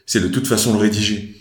[0.06, 1.36] c'est de toute façon le rédiger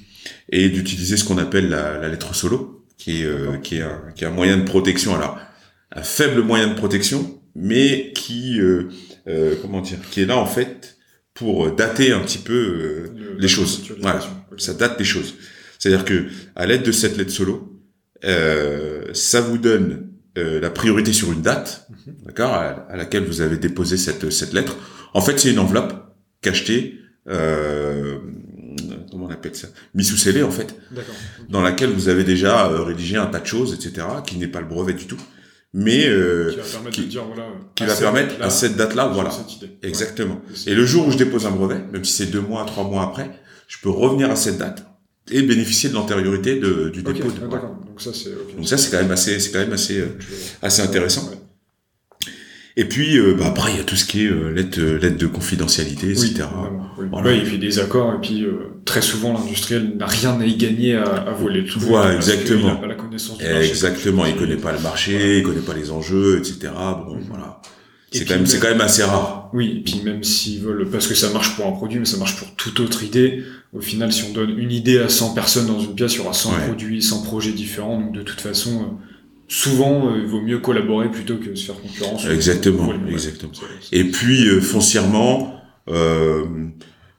[0.48, 4.00] et d'utiliser ce qu'on appelle la, la, lettre solo, qui est euh, qui est un
[4.14, 5.14] qui est un moyen de protection.
[5.14, 5.38] Alors
[5.94, 8.88] un faible moyen de protection, mais qui euh,
[9.26, 10.91] euh comment dire, qui est là en fait
[11.34, 13.82] pour dater un petit peu les choses.
[14.00, 14.20] Voilà,
[14.58, 15.34] ça date des choses.
[15.78, 17.80] C'est-à-dire que à l'aide de cette lettre solo,
[18.22, 22.14] ça vous donne euh, la priorité sur une date, mhm.
[22.24, 24.76] d'accord, à, laquelle vous avez déposé cette cette lettre.
[25.12, 25.92] En fait, c'est une enveloppe
[26.40, 28.16] cachetée, euh,
[29.10, 30.74] comment on appelle ça, mis sous scellé en fait,
[31.50, 34.60] dans laquelle vous avez déjà euh, rédigé un tas de choses, etc., qui n'est pas
[34.60, 35.20] le brevet du tout,
[35.74, 39.30] mais euh, qui va permettre, de dire, voilà, qui va permettre à cette date-là, voilà,
[39.82, 40.40] exactement.
[40.66, 43.04] Et le jour où je dépose un brevet, même si c'est deux mois, trois mois
[43.04, 43.30] après,
[43.68, 44.84] je peux revenir à cette date
[45.30, 47.30] et bénéficier de l'antériorité du dépôt.
[47.30, 47.40] De,
[47.86, 50.18] Donc ça c'est donc ça c'est quand même assez c'est quand même assez euh,
[50.60, 51.30] assez intéressant.
[52.76, 55.18] Et puis euh, bah, après il y a tout ce qui est euh, lettre lettre
[55.18, 56.44] de confidentialité etc.
[56.98, 57.32] Oui, voilà.
[57.32, 58.46] il fait des accords et puis
[58.84, 61.80] très souvent l'industriel n'a rien à y gagner à, à voler tout.
[61.80, 62.72] Voilà exactement.
[62.74, 63.68] Il pas la connaissance du marché.
[63.68, 66.72] Exactement il connaît pas le marché il connaît pas les enjeux etc.
[67.06, 67.60] Bon voilà.
[68.12, 69.50] C'est quand même, c'est quand même assez rare.
[69.54, 72.18] Oui, et puis même s'ils veulent, parce que ça marche pour un produit, mais ça
[72.18, 73.42] marche pour toute autre idée.
[73.72, 76.20] Au final, si on donne une idée à 100 personnes dans une pièce, il y
[76.20, 77.98] aura 100 produits, 100 projets différents.
[77.98, 79.11] Donc de toute façon, euh,
[79.52, 82.26] souvent, euh, il vaut mieux collaborer plutôt que se faire concurrence.
[82.26, 83.52] Exactement, exactement.
[83.92, 86.44] Et puis euh, foncièrement, euh,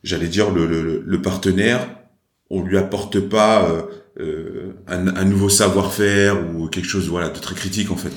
[0.04, 1.88] j'allais dire le, le, le, partenaire,
[2.50, 3.88] on lui apporte pas
[4.88, 8.12] un, un, nouveau savoir-faire ou quelque chose voilà de très critique en fait.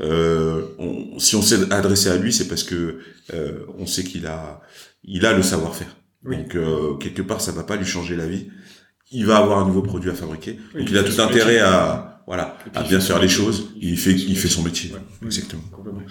[0.00, 3.00] Euh, on, si on s'est adressé à lui, c'est parce que
[3.34, 4.60] euh, on sait qu'il a,
[5.02, 5.96] il a le savoir-faire.
[6.24, 8.48] Donc euh, quelque part, ça va pas lui changer la vie.
[9.10, 10.58] Il va avoir un nouveau produit à fabriquer.
[10.74, 13.70] Donc il a tout intérêt à, voilà, à bien faire les choses.
[13.80, 14.92] Il fait il fait son métier.
[14.92, 15.00] Ouais.
[15.26, 15.62] Exactement.
[15.72, 16.02] Complètement.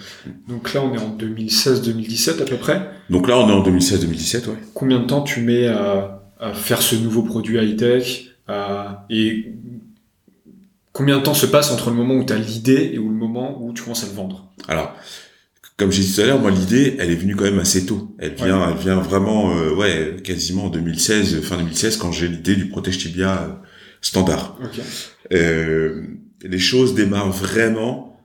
[0.48, 2.90] Donc là, on est en 2016-2017 à peu près.
[3.10, 4.56] Donc là, on est en 2016-2017, ouais.
[4.74, 9.52] Combien de temps tu mets à, à faire ce nouveau produit high-tech à- et
[10.92, 13.14] combien de temps se passe entre le moment où tu as l'idée et où le
[13.14, 14.52] moment où tu commences à le vendre?
[14.68, 14.94] Alors,
[15.76, 18.14] comme j'ai dit tout à l'heure, moi l'idée, elle est venue quand même assez tôt.
[18.18, 22.54] Elle vient, elle vient vraiment, euh, ouais, quasiment en 2016, fin 2016, quand j'ai l'idée
[22.56, 23.48] du protège tibia euh,
[24.02, 24.58] standard.
[24.62, 24.80] Ok.
[25.32, 26.02] Euh,
[26.42, 28.20] les choses démarrent vraiment.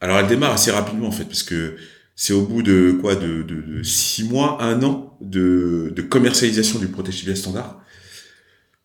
[0.00, 1.76] Alors elles démarrent assez rapidement en fait, parce que
[2.14, 6.78] c'est au bout de quoi, de, de, de six mois, un an de, de commercialisation
[6.78, 7.80] du protège tibia standard,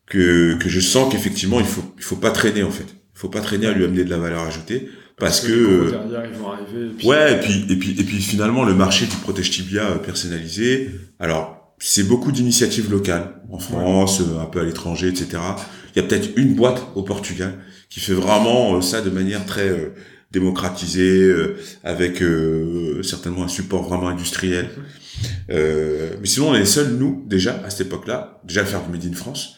[0.08, 2.86] que, que je sens qu'effectivement il faut, il faut pas traîner en fait.
[3.16, 6.26] Il faut pas traîner à lui amener de la valeur ajoutée, parce, que, euh, derrière,
[6.32, 6.86] ils vont arriver.
[6.86, 9.84] et puis- Ouais, et puis, et puis, et puis finalement, le marché du protège tibia
[9.84, 15.28] euh, personnalisé, alors, c'est beaucoup d'initiatives locales, en France, euh, un peu à l'étranger, etc.
[15.96, 17.54] Il y a peut-être une boîte au Portugal
[17.90, 19.94] qui fait vraiment euh, ça de manière très euh,
[20.32, 24.70] démocratisée, euh, avec euh, certainement un support vraiment industriel.
[25.50, 28.82] Euh, mais sinon, on est les seuls, nous, déjà, à cette époque-là, déjà à faire
[28.84, 29.56] du Made in France,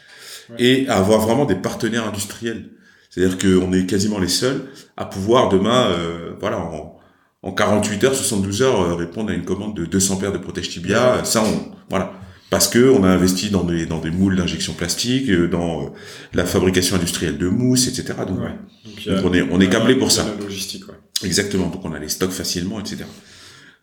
[0.50, 0.56] Ouais.
[0.60, 2.66] et à avoir vraiment des partenaires industriels.
[3.10, 4.62] C'est-à-dire qu'on est quasiment les seuls
[4.98, 6.98] à pouvoir demain, euh, voilà, en,
[7.44, 11.24] en 48 heures, 72 heures, répondre à une commande de 200 paires de protège tibia.
[11.26, 12.14] Ça, on, voilà.
[12.52, 15.90] Parce que on a investi dans des, dans des moules d'injection plastique, euh, dans euh,
[16.34, 18.14] la fabrication industrielle de mousse, etc.
[18.28, 19.14] Donc, Ouais.
[19.14, 20.26] A- on est- on est câblé pour ça.
[20.38, 20.96] La logistique, ouais.
[21.24, 21.70] Exactement.
[21.70, 22.98] Donc on a les stocks facilement, etc.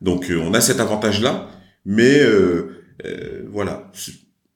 [0.01, 1.49] Donc euh, on a cet avantage-là,
[1.87, 3.91] mais euh, euh, voilà,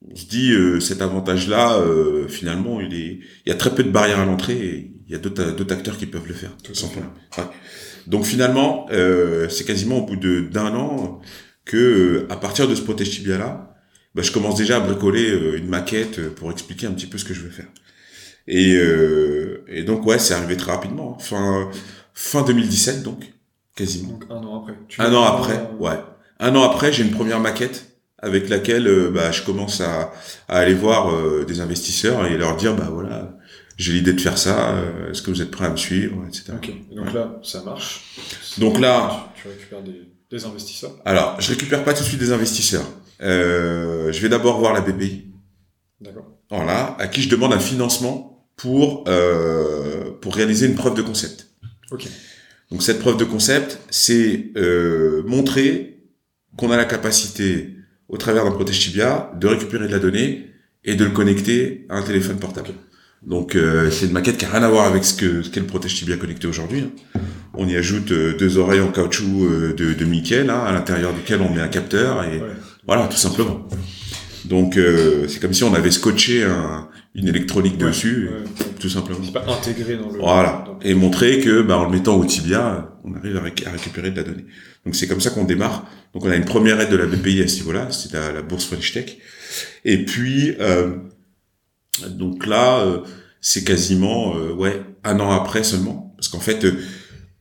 [0.09, 3.83] on se dit euh, cet avantage-là, euh, finalement, il est, il y a très peu
[3.83, 4.53] de barrières à l'entrée.
[4.57, 6.51] et Il y a d'autres acteurs qui peuvent le faire.
[6.63, 6.99] Tout à sans fait.
[7.01, 7.13] problème.
[7.37, 7.43] Ouais.
[8.05, 11.19] Donc finalement, euh, c'est quasiment au bout de d'un an
[11.65, 13.72] que, euh, à partir de ce protège tibia là,
[14.15, 17.17] bah, je commence déjà à bricoler euh, une maquette euh, pour expliquer un petit peu
[17.17, 17.67] ce que je veux faire.
[18.47, 21.17] Et, euh, et donc ouais, c'est arrivé très rapidement.
[21.19, 21.23] hein.
[21.23, 21.69] Fin
[22.13, 23.23] fin 2017 donc
[23.75, 24.09] quasiment.
[24.13, 24.73] Donc un an après.
[24.87, 25.99] Tu Un an après, ouais.
[26.39, 27.85] Un an après, j'ai une première maquette
[28.19, 30.11] avec laquelle euh, bah, je commence à,
[30.47, 33.37] à aller voir euh, des investisseurs et leur dire bah voilà,
[33.77, 34.75] j'ai l'idée de faire ça.
[34.75, 36.53] euh, Est-ce que vous êtes prêts à me suivre, etc.
[36.55, 36.69] Ok.
[36.69, 38.01] Et donc là, ça marche.
[38.57, 40.91] Donc là- tu, tu récupères des, des investisseurs.
[41.05, 42.85] Alors, je récupère pas tout de suite des investisseurs.
[43.23, 45.25] Euh, je vais d'abord voir la BPI,
[46.01, 46.25] D'accord.
[46.49, 51.47] voilà, à qui je demande un financement pour euh, pour réaliser une preuve de concept.
[51.91, 52.07] Ok.
[52.71, 55.99] Donc cette preuve de concept, c'est euh, montrer
[56.57, 57.75] qu'on a la capacité,
[58.09, 60.49] au travers d'un protège tibia, de récupérer de la donnée
[60.83, 62.69] et de le connecter à un téléphone portable.
[63.25, 65.61] Donc euh, c'est une maquette qui a rien à voir avec ce que ce qu'est
[65.61, 66.81] le protège tibia connecté aujourd'hui.
[66.81, 67.19] hein.
[67.55, 71.13] On y ajoute euh, deux oreilles en caoutchouc euh, de, de Mickey, là, à l'intérieur
[71.13, 72.47] duquel on met un capteur et Ouais.
[72.85, 73.67] Voilà, tout simplement.
[74.45, 77.87] Donc euh, c'est comme si on avait scotché un- une électronique Ouais.
[77.87, 78.65] dessus, Ouais.
[78.79, 79.19] tout simplement.
[79.23, 80.19] C'est pas intégré dans le.
[80.19, 80.63] Voilà.
[80.65, 83.71] dans- Et montrer que, bah, en le mettant au tibia, on arrive à, réc- à
[83.71, 84.45] récupérer de la donnée.
[84.85, 85.85] Donc c'est comme ça qu'on démarre.
[86.13, 88.41] Donc on a une première aide de la BPI à ce niveau-là, c'est la, la
[88.41, 89.17] bourse French Tech.
[89.85, 90.95] Et puis, euh,
[92.09, 92.99] donc là, euh,
[93.41, 96.13] c'est quasiment, euh, ouais, un an après seulement.
[96.17, 96.73] Parce qu'en fait, euh,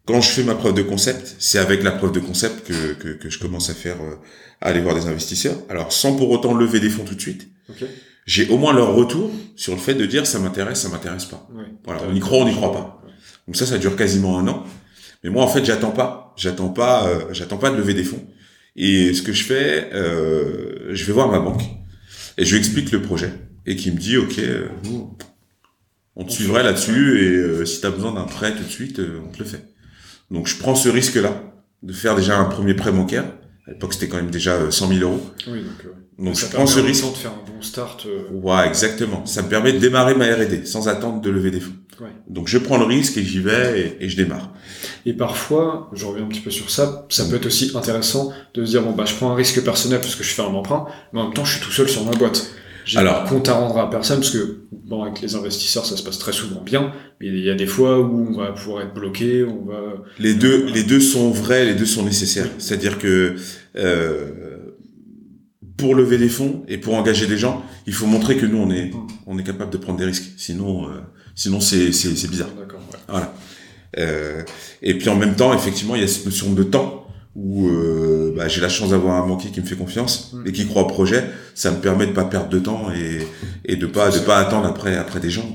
[0.07, 3.09] quand je fais ma preuve de concept, c'est avec la preuve de concept que, que,
[3.09, 4.16] que je commence à faire, euh,
[4.62, 5.57] à aller voir des investisseurs.
[5.68, 7.48] Alors sans pour autant lever des fonds tout de suite.
[7.68, 7.85] Ok.
[8.25, 11.48] J'ai au moins leur retour sur le fait de dire ça m'intéresse, ça m'intéresse pas.
[11.53, 11.64] Ouais.
[11.85, 13.03] Voilà, on y croit, on n'y croit pas.
[13.05, 13.12] Ouais.
[13.46, 14.64] Donc ça, ça dure quasiment un an.
[15.25, 16.33] Mais moi, en fait, j'attends pas.
[16.37, 17.09] J'attends pas.
[17.09, 18.25] euh, j'attends pas de lever des fonds.
[18.77, 21.62] Et ce que je fais, euh, je vais voir ma banque
[22.38, 23.31] et je lui explique le projet
[23.66, 24.68] et qui me dit, ok, euh,
[26.16, 28.98] on te suivrait là-dessus et euh, si tu as besoin d'un prêt tout de suite,
[28.98, 29.64] euh, on te le fait.
[30.31, 31.42] Donc je prends ce risque-là
[31.83, 33.25] de faire déjà un premier prêt bancaire.
[33.66, 35.20] À l'époque, c'était quand même déjà euh, 100 000 euros.
[35.46, 35.85] Oui, donc.
[35.87, 35.94] euh,
[36.25, 37.05] Donc ça je prends ce risque.
[37.05, 38.07] de faire un bon start.
[38.07, 39.25] euh, Ouais, exactement.
[39.25, 41.72] Ça me permet de démarrer ma R&D sans attendre de lever des fonds.
[42.01, 42.09] Ouais.
[42.29, 44.53] Donc je prends le risque et j'y vais et, et je démarre.
[45.07, 48.64] Et parfois, je reviens un petit peu sur ça, ça peut être aussi intéressant de
[48.64, 50.87] se dire, bon, bah, je prends un risque personnel parce que je fais un emprunt,
[51.12, 52.51] mais en même temps, je suis tout seul sur ma boîte.
[52.85, 56.03] J'ai Alors- compte à rendre à personne parce que, bon, avec les investisseurs, ça se
[56.03, 58.95] passe très souvent bien, mais il y a des fois où on va pouvoir être
[58.95, 59.81] bloqué, on va...
[60.18, 60.75] Les deux, Voilà.
[60.75, 62.49] les deux sont vrais, les deux sont nécessaires.
[62.59, 63.37] C'est-à-dire que
[63.77, 64.59] euh,
[65.77, 68.71] pour lever des fonds et pour engager des gens, il faut montrer que nous on
[68.71, 69.07] est, Mm.
[69.27, 70.33] on est capable de prendre des risques.
[70.37, 70.90] Sinon, euh,
[71.35, 72.51] sinon c'est c'est c'est bizarre.
[72.59, 72.99] D'accord, ouais.
[73.09, 73.35] Voilà.
[73.99, 74.42] Euh,
[74.83, 78.12] et puis en même temps, effectivement, il y a cette notion de temps où euh,
[78.37, 80.47] bah, j'ai la chance d'avoir un banquier qui me fait confiance Mm.
[80.47, 81.25] et qui croit au projet.
[81.55, 83.27] Ça me permet de pas perdre de temps et,
[83.64, 85.47] et de pas de pas attendre après après des gens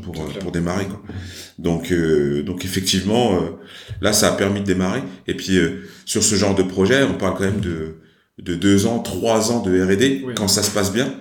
[0.42, 1.02] pour démarrer quoi.
[1.60, 3.40] Donc euh, donc effectivement, euh,
[4.02, 5.02] là ça a permis de démarrer.
[5.28, 7.96] Et puis euh, sur ce genre de projet, on parle quand même de
[8.40, 10.34] de deux ans, trois ans de R&D Oui.
[10.36, 11.12] quand ça se passe bien.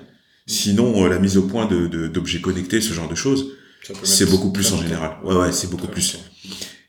[0.47, 3.53] Sinon, la mise au point de de- d'objets connectés, ce genre de choses,
[4.05, 5.12] c'est beaucoup plus en général.
[5.25, 6.19] Ouais, ouais, c'est beaucoup plus.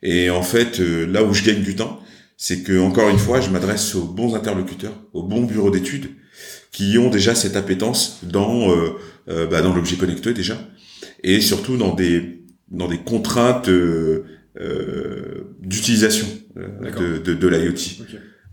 [0.04, 2.00] Et en fait, là où je gagne du temps,
[2.38, 6.12] c'est que encore une fois, je m'adresse aux bons interlocuteurs, aux bons bureaux d'études,
[6.72, 8.70] qui ont déjà cette appétence dans
[9.28, 10.58] bah, dans l'objet connecté déjà,
[11.24, 12.38] et surtout dans des
[12.70, 14.24] dans des contraintes euh,
[14.60, 18.06] euh, d'utilisation euh, de, de, de l'IoT.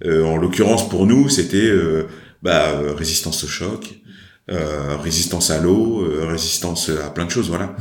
[0.05, 1.71] Euh, en l'occurrence, pour nous, c'était
[2.43, 4.01] bah, résistance au choc,
[4.49, 7.75] résistance à l'eau, résistance à plein de choses, voilà.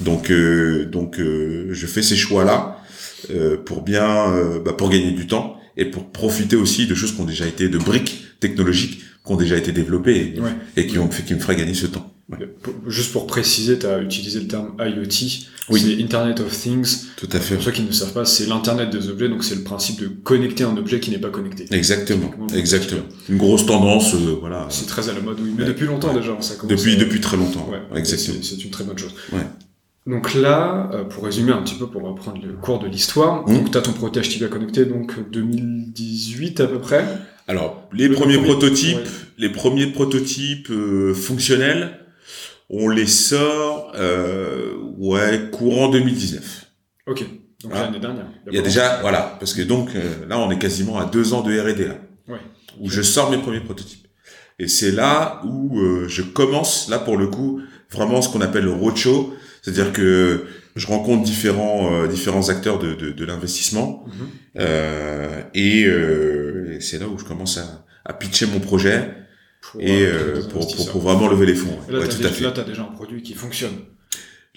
[0.00, 0.32] Donc,
[0.90, 2.77] donc, je fais ces choix-là
[3.64, 7.24] pour bien, bah, pour gagner du temps et pour profiter aussi de choses qui ont
[7.24, 10.34] déjà été de briques technologiques qui ont déjà été développées
[10.76, 12.14] et, qui ont fait qui me feraient gagner ce temps.
[12.86, 15.46] Juste pour préciser, tu as utilisé le terme IoT.
[15.70, 15.80] Oui.
[15.80, 17.06] C'est Internet of Things.
[17.16, 17.54] Tout à fait.
[17.56, 20.08] Pour ceux qui ne savent pas, c'est l'Internet des objets, donc c'est le principe de
[20.08, 21.66] connecter un objet qui n'est pas connecté.
[21.70, 22.30] Exactement.
[22.54, 23.02] Exactement.
[23.28, 24.66] Une grosse tendance, euh, voilà.
[24.70, 25.54] C'est très à la mode, oui.
[25.56, 26.76] Mais depuis longtemps déjà, ça commence.
[26.76, 27.68] Depuis, depuis très longtemps.
[27.70, 27.98] Ouais.
[27.98, 28.38] Exactement.
[28.42, 29.14] C'est une très bonne chose.
[29.32, 29.40] Ouais.
[30.08, 33.54] Donc là, euh, pour résumer un petit peu, pour reprendre le cours de l'histoire, mmh.
[33.54, 37.04] donc tu as ton protège Tibia connecté, donc 2018 à peu près.
[37.46, 41.98] Alors, les premiers prototypes, les premiers prototypes euh, fonctionnels,
[42.70, 46.66] on les sort, euh, ouais, courant 2019.
[47.06, 47.24] Ok.
[47.62, 48.26] Donc l'année dernière.
[48.46, 51.34] Il y a déjà, voilà, parce que donc euh, là, on est quasiment à deux
[51.34, 51.96] ans de R&D là,
[52.28, 52.38] ouais.
[52.80, 54.06] où je sors mes premiers prototypes.
[54.58, 58.64] Et c'est là où euh, je commence, là pour le coup, vraiment ce qu'on appelle
[58.64, 60.44] le roadshow, c'est-à-dire que
[60.76, 64.28] je rencontre différents euh, différents acteurs de, de, de l'investissement, mhm.
[64.60, 65.82] euh, et,
[66.76, 69.14] et c'est là où je commence à, à pitcher mon projet
[69.78, 71.76] et euh, pour, pour, pour, vraiment lever les fonds.
[71.88, 72.06] là, ouais.
[72.06, 73.74] Là, tu as déjà un produit qui fonctionne.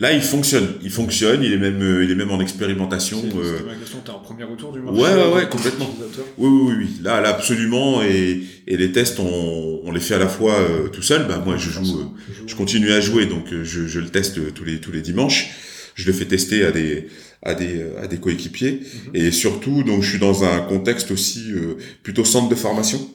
[0.01, 3.21] Là, il fonctionne, il fonctionne, il est même, euh, il est même en expérimentation.
[3.21, 3.59] C'est euh...
[3.67, 4.99] ma question, t'es en premier retour du marché.
[4.99, 5.95] Ouais, ouais, ouais, complètement.
[6.39, 10.17] Oui, oui, oui, là, là, absolument, et, et les tests, on, on les fait à
[10.17, 11.27] la fois euh, tout seul.
[11.27, 12.05] Bah, moi, je joue, euh,
[12.47, 15.51] je continue à jouer, donc je, je le teste tous les, tous les dimanches.
[15.93, 17.07] Je le fais tester à des,
[17.43, 19.11] à des, à des coéquipiers, mhm.
[19.15, 21.53] et surtout, donc, je suis dans un contexte aussi
[22.01, 23.07] plutôt centre de formation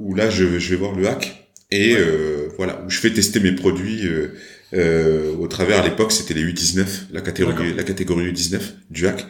[0.00, 3.40] où là je, je vais voir le hack et euh, voilà où je fais tester
[3.40, 4.02] mes produits
[4.74, 9.26] euh, au travers à l'époque c'était les U19 la catégorie la catégorie U19 du hack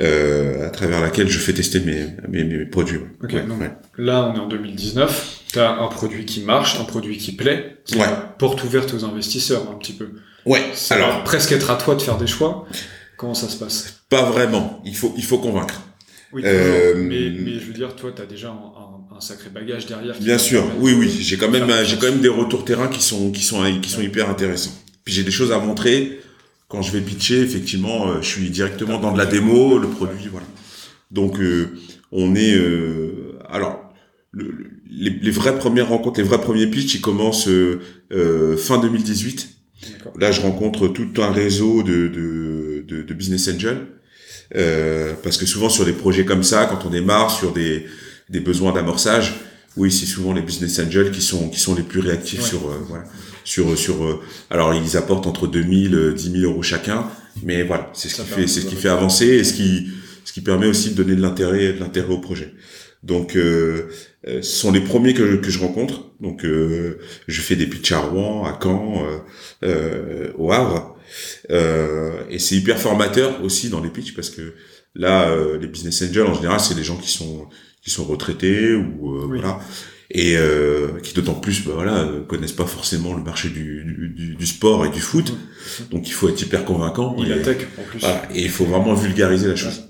[0.00, 3.00] euh, à travers laquelle je fais tester mes, mes, mes produits.
[3.22, 3.60] Okay, donc
[3.98, 5.40] Là, on est en 2019.
[5.52, 8.06] Tu as un produit qui marche, un produit qui plaît, qui ouais.
[8.38, 10.08] porte ouverte aux investisseurs un petit peu.
[10.46, 10.62] Ouais.
[10.88, 12.66] Alors presque être à toi de faire des choix.
[13.18, 14.02] Comment ça se passe?
[14.08, 14.80] Pas vraiment.
[14.86, 15.82] Il faut il faut convaincre.
[16.32, 18.71] Oui, euh, mais, mais je veux dire, toi, tu as déjà un
[19.22, 20.18] sacré bagage derrière.
[20.20, 23.30] Bien sûr, oui, oui, j'ai quand même, j'ai quand même des retours terrain qui sont,
[23.30, 24.74] qui sont, qui sont hyper intéressants.
[25.04, 26.20] Puis j'ai des choses à montrer.
[26.68, 30.28] Quand je vais pitcher, effectivement, euh, je suis directement dans de la démo, le produit,
[30.30, 30.46] voilà.
[31.10, 31.74] Donc, euh,
[32.10, 33.92] on est, euh, alors,
[34.30, 34.54] le,
[34.90, 37.48] les, les, vraies premières rencontres, les vrais premiers pitchs, ils commencent
[38.58, 39.50] fin 2018.
[40.18, 43.86] Là, je rencontre tout un réseau de, de, de, de business angels.
[45.22, 47.86] parce que souvent sur des projets comme ça, quand on démarre sur des
[48.28, 49.40] des besoins d'amorçage,
[49.76, 52.76] oui, c'est souvent les business angels qui sont qui sont les plus réactifs sur euh,
[52.88, 53.04] voilà
[53.44, 57.06] sur sur euh, alors ils apportent entre 2000 10 000 euros chacun,
[57.42, 59.88] mais voilà c'est ce qui fait c'est ce qui fait avancer et ce qui
[60.24, 62.52] ce qui permet aussi de donner de l'intérêt de l'intérêt au projet.
[63.02, 63.88] Donc euh,
[64.28, 66.10] euh, ce sont les premiers que je, que je rencontre.
[66.20, 69.04] Donc je fais des pitchs à Rouen, à Caen,
[70.38, 70.96] au Havre,
[71.50, 74.54] et c'est hyper formateur aussi dans les pitchs parce que
[74.94, 77.48] là les business angels en général c'est des gens qui sont
[77.82, 79.60] qui sont retraités ou euh, voilà.
[80.14, 83.82] Et euh, qui d'autant plus bah, voilà connaissent pas forcément le marché du,
[84.14, 85.32] du, du, sport et du foot.
[85.90, 87.16] Donc il faut être hyper convaincant.
[87.18, 88.00] Il attaque en plus.
[88.00, 89.88] voilà, et il faut vraiment vulgariser la chose.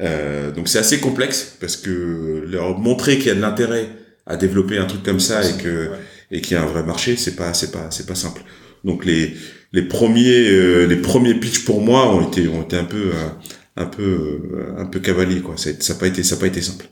[0.00, 3.88] Euh, donc c'est assez complexe parce que leur montrer qu'il y a de l'intérêt
[4.26, 5.90] à développer un truc comme ça et que
[6.30, 8.42] et qu'il y a un vrai marché c'est pas c'est pas c'est pas simple.
[8.84, 9.34] Donc les
[9.72, 13.28] les premiers euh, les premiers pitchs pour moi ont été ont été un peu euh,
[13.76, 15.56] un peu euh, un peu cavalier quoi.
[15.56, 16.86] Ça n'a pas été ça a pas été simple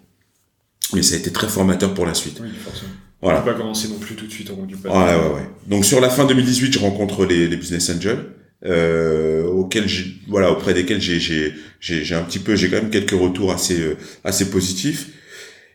[0.94, 2.38] mais ça a été très formateur pour la suite.
[2.42, 2.90] Oui, forcément.
[3.22, 3.40] Voilà.
[3.40, 4.90] On peut pas commencer non plus tout de suite au du pas.
[4.90, 5.48] Ouais, ouais, ouais.
[5.66, 8.24] Donc sur la fin 2018, je rencontre les, les business angels,
[8.64, 12.90] euh, auxquels j'ai, voilà, auprès desquels j'ai, j'ai, j'ai, un petit peu, j'ai quand même
[12.90, 15.08] quelques retours assez, euh, assez positifs.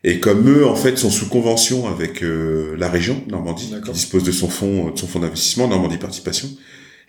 [0.03, 4.23] Et comme eux, en fait, sont sous convention avec euh, la région Normandie, qui dispose
[4.23, 6.49] de son fonds, de son fonds d'investissement Normandie Participation,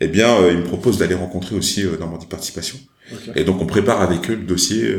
[0.01, 2.79] eh bien, euh, ils me proposent d'aller rencontrer aussi euh, Normandie Participation.
[3.11, 3.41] Okay.
[3.41, 4.95] Et donc, on prépare avec eux le dossier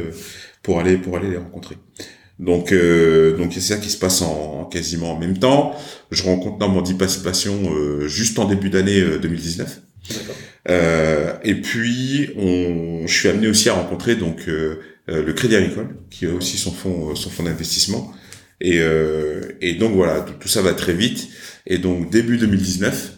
[0.63, 1.77] pour aller, pour aller les rencontrer.
[2.39, 5.75] Donc, euh, donc c'est ça qui se passe en, quasiment en même temps.
[6.11, 9.81] Je rencontre Normandie Participation euh, juste en début d'année 2019.
[10.09, 15.55] Euh, euh, et puis, on, je suis amené aussi à rencontrer donc euh, le Crédit
[15.55, 18.13] Agricole, qui a aussi son fonds, son fonds d'investissement.
[18.61, 18.79] Et,
[19.59, 21.27] et donc voilà, tout, tout, ça va très vite.
[21.67, 23.11] Et donc début 2019,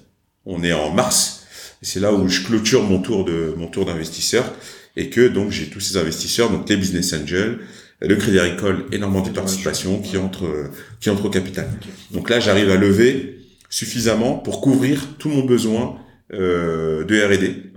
[0.46, 1.46] on est en mars
[1.86, 4.54] c'est là où je clôture mon tour de mon tour d'investisseur
[4.96, 7.60] et que donc j'ai tous ces investisseurs, donc les business angels,
[8.02, 11.68] le Crédit Agricole et Normandie Participation qui entre qui entre au capital.
[12.12, 15.98] Donc là, j'arrive à lever suffisamment pour couvrir tout mon besoin
[16.34, 17.72] euh, de R&D.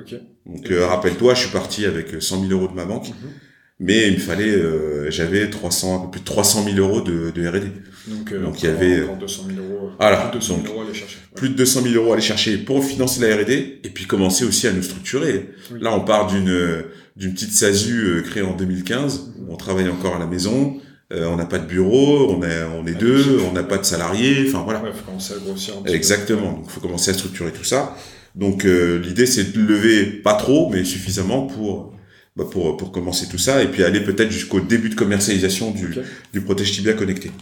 [0.46, 3.08] Donc euh, rappelle-toi, je suis parti avec 100 000 euros de ma banque.
[3.08, 3.30] Mhm
[3.80, 7.30] mais il me fallait, euh, j'avais 300, un peu plus de 300 000 euros de,
[7.30, 7.66] de R&D.
[8.08, 10.80] Donc, euh, Donc il y avait 200 000 euros, voilà, plus de 200 000 euros
[10.80, 11.18] à aller chercher.
[11.34, 14.44] Plus de 200 000 euros à aller chercher pour financer la R&D et puis commencer
[14.44, 15.50] aussi à nous structurer.
[15.80, 16.84] Là, on part d'une
[17.16, 19.34] d'une petite SASU euh, créée en 2015.
[19.48, 20.76] On travaille encore à la maison.
[21.12, 23.84] Euh, on n'a pas de bureau, on est on est deux, on n'a pas de
[23.84, 24.44] salariés.
[24.48, 24.82] Enfin voilà.
[24.82, 25.74] Ouais, faut commencer à grossir.
[25.78, 26.52] Un petit Exactement.
[26.52, 27.96] Donc faut commencer à structurer tout ça.
[28.34, 31.97] Donc l'idée c'est de lever pas trop, mais suffisamment pour
[32.38, 35.96] bah, pour, pour commencer tout ça et puis aller peut-être jusqu'au début de commercialisation du,
[36.32, 37.32] du protège tibia connecté.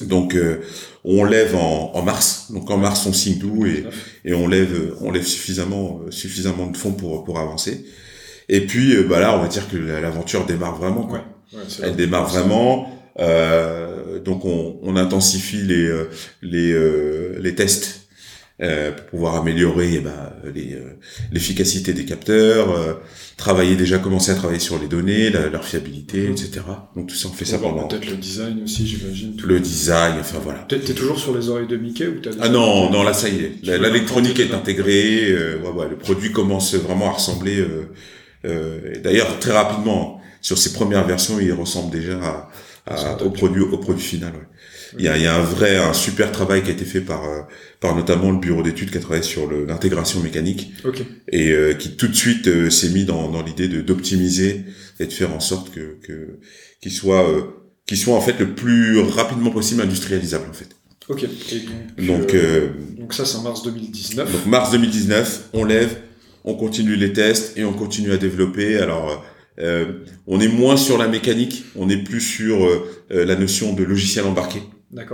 [0.00, 0.60] Donc euh,
[1.04, 3.84] on lève en, en, mars, donc en mars on signe tout et,
[4.24, 7.84] et on lève on lève suffisamment suffisamment de fonds pour pour avancer.
[8.48, 11.24] Et puis euh, bah là on va dire que l'aventure démarre vraiment quoi.
[11.82, 12.88] Elle démarre vraiment.
[13.18, 16.08] Euh, donc on, on intensifie les euh,
[16.40, 16.74] les
[17.38, 18.01] les tests
[18.62, 20.94] euh, pour pouvoir améliorer eh ben, euh,
[21.32, 22.94] l'efficacité des capteurs, euh,
[23.36, 26.32] travailler déjà commencer à travailler sur les données, leur fiabilité, mhm.
[26.32, 26.60] etc.
[26.94, 27.88] Donc tout ça on fait ça pendant.
[27.88, 29.36] Peut-être le design aussi, j'imagine.
[29.44, 30.60] Le design, enfin voilà.
[30.68, 33.40] T'es toujours sur les oreilles de Mickey ou t'as Ah non, non là ça y
[33.40, 37.66] est, l'électronique est intégrée, ouais, ouais, le produit commence vraiment à ressembler.
[39.02, 42.48] D'ailleurs très rapidement sur ses premières versions, il ressemble déjà
[42.86, 44.32] à, au produit au produit final.
[44.32, 44.46] Ouais.
[44.98, 47.24] Il y a, y a un vrai, un super travail qui a été fait par,
[47.24, 47.40] euh,
[47.80, 50.72] par notamment le bureau d'études qui a travaillé sur l'intégration mécanique
[51.28, 54.64] et euh, qui tout de suite euh, s'est mis dans, dans l'idée de d'optimiser
[55.00, 56.38] et de faire en sorte que que
[56.80, 57.26] qu'il soit
[57.86, 60.68] qu'il soit en fait le plus rapidement possible industrialisable en fait.
[61.08, 61.24] Ok.
[61.98, 62.34] Et donc
[62.98, 64.30] donc, ça c'est en mars 2019.
[64.30, 65.96] Donc mars 2019, on lève,
[66.44, 68.76] on continue les tests et on continue à développer.
[68.78, 69.24] Alors
[69.58, 72.68] euh, on est moins sur la mécanique, on est plus sur
[73.10, 74.62] la notion de logiciel embarqué.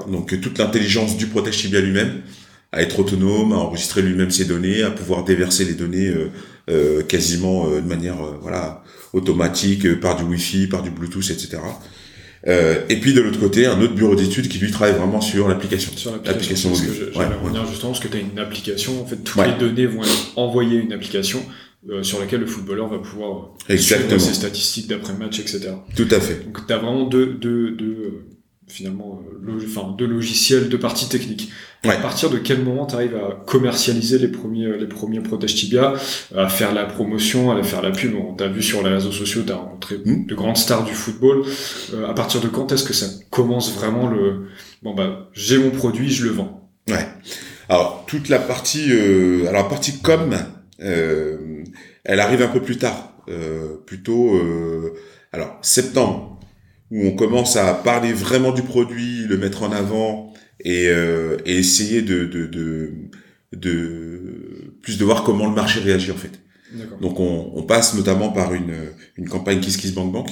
[0.09, 2.23] Donc toute l'intelligence du protège tibia lui-même,
[2.73, 6.31] à être autonome, à enregistrer lui-même ses données, à pouvoir déverser les données euh,
[6.69, 11.59] euh, quasiment euh, de manière voilà automatique par du Wi-Fi, par du Bluetooth, etc.
[12.47, 15.93] et puis de l'autre côté, un autre bureau d'études qui lui travaille vraiment sur l'application.
[15.97, 17.11] Sur l'application mobile.
[17.14, 20.03] J'allais revenir justement parce que tu as une application, en fait, toutes les données vont
[20.03, 21.41] être envoyées à une application
[22.03, 24.19] sur laquelle le footballeur va pouvoir Exactement.
[24.19, 25.71] suivre ses statistiques d'après-match, etc.
[25.97, 26.45] Tout à fait.
[26.45, 28.27] Donc tu as vraiment deux, deux, deux
[28.69, 31.51] finalement euh, enfin, de logiciels, de parties techniques.
[31.85, 35.95] À partir de quel moment tu arrives à commercialiser les premiers les premiers protèges tibia,
[36.35, 38.15] à faire la promotion, à faire la pub?
[38.17, 40.27] On t'a vu sur les réseaux sociaux, tu as rencontré hmm.
[40.27, 41.45] de grandes stars du football.
[41.95, 44.49] Euh, à partir de quand est-ce que ça commence vraiment le
[44.83, 46.69] bon bah j'ai mon produit, je le vends?
[46.89, 47.07] Ouais.
[47.69, 50.37] Alors toute la partie euh, alors la partie com
[50.81, 51.63] euh,
[52.05, 54.95] elle arrive un peu plus tard, euh, plutôt euh,
[55.33, 56.38] alors septembre
[56.90, 61.57] où on commence à parler vraiment du produit, le mettre en avant et, euh, et
[61.59, 62.92] essayer de, de, de,
[63.53, 66.40] de, plus de voir comment le marché réagit en fait.
[67.01, 68.74] Donc on, on, passe notamment par une,
[69.16, 70.31] une campagne Kiss Kiss Bank Bank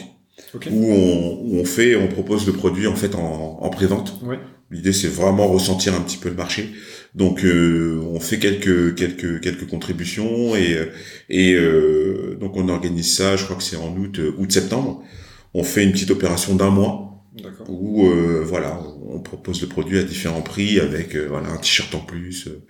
[0.70, 4.20] où, on, où on fait, on propose le produit en fait en, en pré-vente.
[4.22, 4.38] Ouais.
[4.70, 6.72] L'idée c'est vraiment ressentir un petit peu le marché.
[7.14, 10.76] Donc euh, on fait quelques quelques quelques contributions et
[11.30, 13.36] et euh, donc on organise ça.
[13.36, 15.02] Je crois que c'est en août août septembre
[15.56, 17.24] on fait une petite opération d'un mois
[17.68, 21.94] où euh, voilà on propose le produit à différents prix avec euh, voilà un t-shirt
[21.94, 22.62] en plus euh,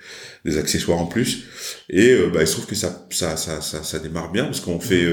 [0.44, 1.44] des accessoires en plus.
[1.90, 4.78] Et bah, il se trouve que ça ça ça ça, ça démarre bien parce qu'on
[4.78, 5.04] fait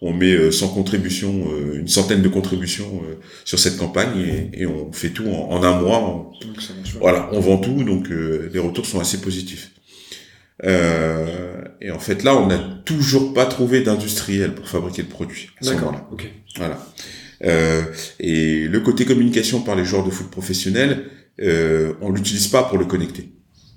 [0.00, 3.02] on met sans contribution une centaine de contributions
[3.44, 4.18] sur cette campagne
[4.52, 6.30] et, et on fait tout en, un mois.
[7.00, 9.72] Voilà on vend tout donc les retours sont assez positifs
[11.80, 16.08] et en fait là on n'a toujours pas trouvé d'industriel pour fabriquer le produit d'accord
[16.12, 16.78] ok voilà.
[17.44, 17.82] Euh,
[18.18, 21.06] et le côté communication par les joueurs de foot professionnels,
[21.40, 23.32] euh, on l'utilise pas pour le connecter.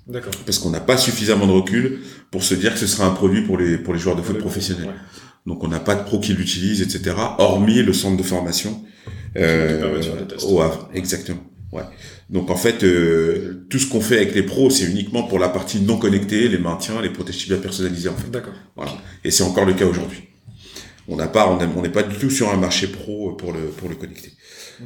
[0.06, 0.32] D'accord.
[0.44, 3.42] Parce qu'on n'a pas suffisamment de recul pour se dire que ce sera un produit
[3.42, 4.90] pour les pour les joueurs de foot professionnels.
[5.46, 7.16] Donc on n'a pas de pro qui l'utilise, etc.
[7.38, 8.82] Hormis le centre de formation
[9.36, 10.00] euh,
[10.46, 11.42] au Havre, exactement.
[11.74, 11.82] Ouais.
[12.30, 15.48] Donc en fait, euh, tout ce qu'on fait avec les pros, c'est uniquement pour la
[15.48, 18.30] partie non connectée, les maintiens, les protèges bien personnalisés en fait.
[18.30, 18.54] D'accord.
[18.76, 18.92] Voilà.
[19.24, 20.22] Et c'est encore le cas aujourd'hui.
[21.08, 23.88] On n'a pas, on n'est pas du tout sur un marché pro pour le pour
[23.88, 24.32] le connecter.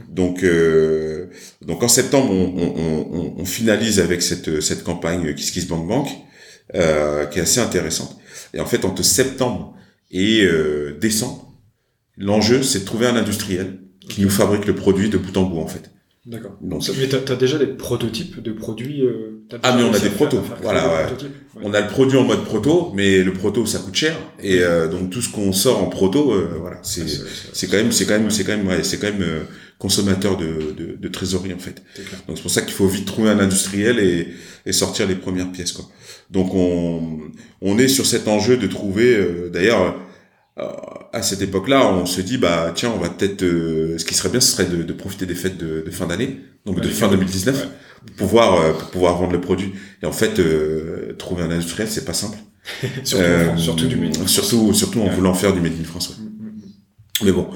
[0.09, 1.27] Donc euh,
[1.65, 6.09] donc en septembre, on, on, on, finalise avec cette cette campagne KissKissBankBank Bank
[6.75, 8.19] euh, qui est assez intéressante.
[8.55, 9.75] Et en fait, entre septembre
[10.11, 11.55] et euh, décembre,
[12.17, 13.79] l'enjeu c'est de trouver un industriel
[14.09, 15.91] qui nous fabrique le produit de bout en bout en fait.
[16.29, 16.59] D'accord.
[16.61, 20.11] Donc, mais t'as as déjà des prototypes de produits euh, Ah mais on a des
[20.11, 20.43] protos.
[20.63, 20.87] voilà.
[20.87, 21.29] Ouais.
[21.63, 24.89] On a le produit en mode proto, mais le proto ça coûte cher et euh,
[24.89, 27.07] donc tout ce qu'on sort en proto, euh, voilà, c'est
[27.55, 29.41] c'est quand même c'est quand même c'est quand même ouais, c'est quand même euh,
[29.79, 31.83] consommateur de, de, de, trésorerie en fait.
[32.27, 34.29] Donc c'est pour ça qu'il faut vite trouver un industriel et,
[34.67, 35.87] et sortir les premières pièces quoi.
[36.31, 37.21] Donc on
[37.63, 39.19] on est sur cet enjeu de trouver
[39.51, 39.91] d'ailleurs euh,
[41.13, 44.29] à cette époque-là, on se dit bah tiens, on va peut-être euh, ce qui serait
[44.29, 47.09] bien, ce serait de, de profiter des fêtes de, de fin d'année, donc de fin
[47.09, 47.69] 2019,
[48.07, 49.73] pour pouvoir euh, pour pouvoir vendre le produit.
[50.03, 50.41] Et en fait,
[51.17, 52.39] trouver un industriel, c'est pas simple.
[53.05, 54.31] surtout, surtout du made in France.
[54.31, 56.11] Surtout surtout en voulant faire du made in France.
[56.11, 56.25] Ouais.
[56.25, 57.25] Mm, mm, mm.
[57.25, 57.49] Mais bon,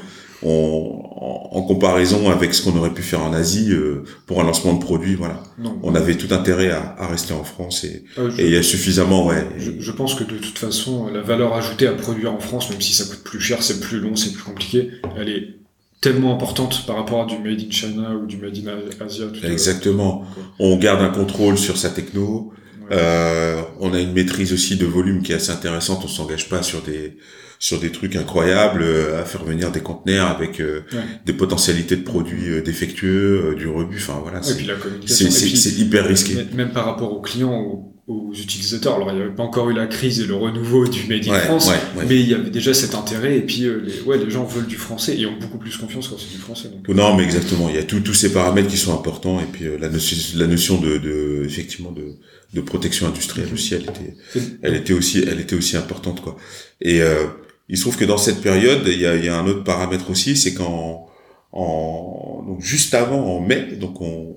[0.42, 4.74] on, en, comparaison avec ce qu'on aurait pu faire en Asie euh, pour un lancement
[4.74, 5.42] de produit, voilà.
[5.82, 8.62] On avait tout intérêt à, à rester en France et, ah, et, il y a
[8.62, 9.46] suffisamment, ouais.
[9.58, 12.80] Je, je, pense que de toute façon, la valeur ajoutée à produire en France, même
[12.80, 15.62] si ça coûte plus cher, c'est plus long, c'est plus compliqué, elle est
[16.02, 19.26] tellement importante par rapport à du made in China ou du made in Asia.
[19.44, 20.24] Exactement.
[20.58, 22.52] On garde un contrôle sur sa techno.
[22.90, 26.02] Euh, on a une maîtrise aussi de volume qui est assez intéressante.
[26.04, 27.16] On s'engage pas sur des
[27.62, 30.80] sur des trucs incroyables, euh, à faire venir des conteneurs avec euh,
[31.24, 33.98] des potentialités de produits euh, défectueux, du rebut.
[33.98, 36.44] Enfin voilà, c'est hyper risqué.
[36.54, 38.96] Même par rapport aux clients, aux, utilisateurs.
[38.96, 41.38] Alors il n'y avait pas encore eu la crise et le renouveau du Made in
[41.38, 41.70] France,
[42.08, 43.38] mais il y avait déjà cet intérêt.
[43.38, 46.16] Et puis les, ouais, les gens veulent du français et ont beaucoup plus confiance quand
[46.18, 46.68] c'est du français.
[46.68, 46.88] Donc.
[46.88, 47.68] Non, mais exactement.
[47.68, 50.80] Il y a tous ces paramètres qui sont importants et puis la, notion, la notion
[50.80, 52.16] de, de effectivement de,
[52.54, 54.16] de protection industrielle aussi, elle était,
[54.62, 56.36] elle était aussi, elle était aussi importante quoi.
[56.80, 57.26] Et euh,
[57.68, 59.64] il se trouve que dans cette période, il y a, il y a un autre
[59.64, 61.08] paramètre aussi, c'est qu'en
[61.52, 64.34] en, donc juste avant, en mai, donc on,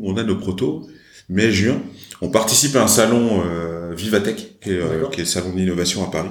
[0.00, 0.86] on a nos protos,
[1.28, 1.82] mai-juin,
[2.20, 6.04] on participe à un salon euh, Vivatech, qui est, euh, qui est, le salon d'innovation
[6.04, 6.30] à Paris.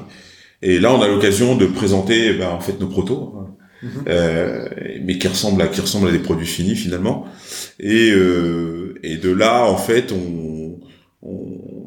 [0.61, 3.35] Et là, on a l'occasion de présenter ben, en fait nos protos,
[3.83, 3.89] mhm.
[4.07, 4.67] euh,
[5.03, 7.25] mais qui ressemblent à qui ressemblent à des produits finis finalement.
[7.79, 10.79] Et, euh, et de là, en fait, on,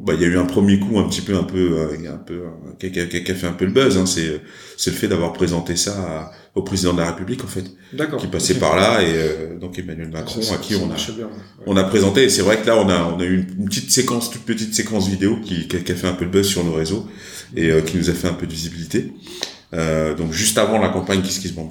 [0.04, 2.42] bah, il y a eu un premier coup un petit peu un peu un peu
[2.78, 4.40] qui a, qui, a, fait un peu le buzz hein, c'est
[4.76, 7.64] c'est le fait d'avoir présenté ça au président de la République en fait
[8.18, 10.96] qui passait par là et euh, donc Emmanuel Macron à qui on a
[11.66, 13.90] on a présenté et c'est vrai que là on a on a eu une, petite
[13.90, 16.72] séquence toute petite séquence vidéo qui, qui a, fait un peu le buzz sur nos
[16.72, 17.06] réseaux
[17.56, 19.12] et euh, qui nous a fait un peu de visibilité.
[19.72, 21.70] Donc juste avant la campagne Kiss Kiss Bank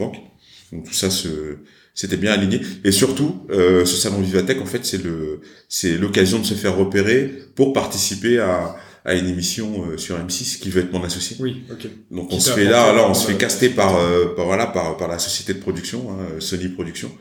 [0.71, 1.57] donc tout ça se
[1.95, 2.61] c'était bien aligné.
[2.86, 6.77] Et surtout euh, ce salon Vivatech en fait c'est le c'est l'occasion de se faire
[6.77, 8.75] repérer pour participer à
[9.10, 11.36] à une émission euh, sur M6 qui veut être mon associé.
[11.39, 11.88] Oui, ok.
[12.12, 14.97] Donc on se fait là, là on se fait caster par, euh, par voilà par
[14.97, 17.12] par la société de production, hein, Sony Production,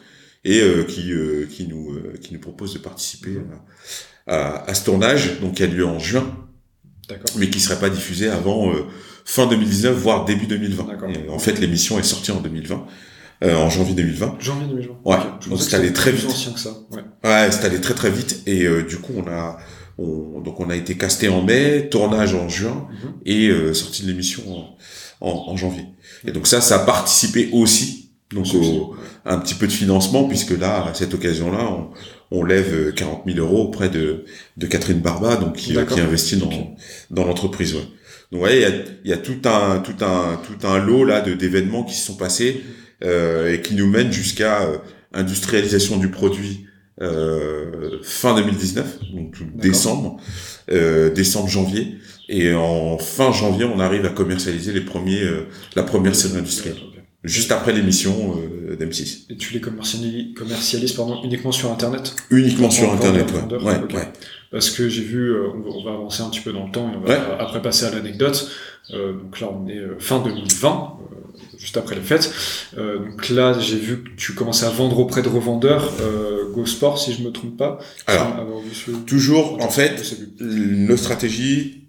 [0.45, 1.11] et euh, qui
[1.51, 3.47] qui nous qui nous propose de participer mhm.
[4.27, 6.31] à, à, ce tournage, donc qui a lieu en juin,
[7.37, 8.71] mais qui serait pas diffusé avant
[9.25, 10.87] fin 2019 voire début 2020.
[11.27, 12.87] Et en fait l'émission est sortie en 2020.
[13.45, 14.39] Euh, en janvier 2020.
[14.41, 14.95] Janvier 2020.
[15.05, 15.17] Ouais.
[15.49, 16.29] Donc c'est allé très vite.
[16.29, 16.71] ancien que ça.
[16.91, 17.03] Ouais.
[17.23, 19.59] Ouais, c'est allé très très vite et euh, du coup on a
[19.99, 23.13] on, donc on a été casté en mai, tournage en juin mhm.
[23.27, 24.77] et euh, sortie de l'émission en,
[25.21, 25.85] en, en, janvier.
[26.27, 28.95] Et donc ça, ça a participé aussi donc au,
[29.25, 31.91] un petit peu de financement puisque là à cette occasion-là on,
[32.31, 34.25] on lève 40 000 euros auprès de,
[34.57, 36.77] de Catherine Barba donc qui, qui investit dans
[37.11, 37.75] dans l'entreprise.
[37.75, 37.89] Ouais.
[38.31, 38.71] Donc ouais, il y a,
[39.05, 42.17] y a tout un tout un tout un lot là de d'événements qui se sont
[42.17, 42.63] passés
[43.03, 44.79] euh, et qui nous mène jusqu'à euh,
[45.15, 46.67] industrialisation du produit
[47.01, 50.19] euh, fin 2019, donc décembre,
[50.71, 55.47] euh, décembre janvier, et en fin janvier on arrive à commercialiser les premiers, euh,
[55.77, 56.77] la première série industrielle,
[57.25, 59.27] juste après l'émission euh, d'M6.
[59.31, 62.15] Et tu les commercialises, commercialises pardon, uniquement sur Internet?
[62.31, 63.57] Uniquement sur Internet, ouais.
[63.59, 64.09] ouais, ouais.
[64.51, 67.01] Parce que j'ai vu, on va avancer un petit peu dans le temps et on
[67.01, 68.51] va après passer à l'anecdote.
[68.91, 70.99] donc là on est fin 2020
[71.59, 72.33] juste après les fêtes.
[72.77, 76.67] Euh, donc là, j'ai vu que tu commençais à vendre auprès de revendeurs euh, Go
[76.67, 77.79] Sport, si je me trompe pas.
[78.07, 78.63] Alors,
[79.07, 80.03] toujours, en fait,
[80.41, 81.89] nos stratégies,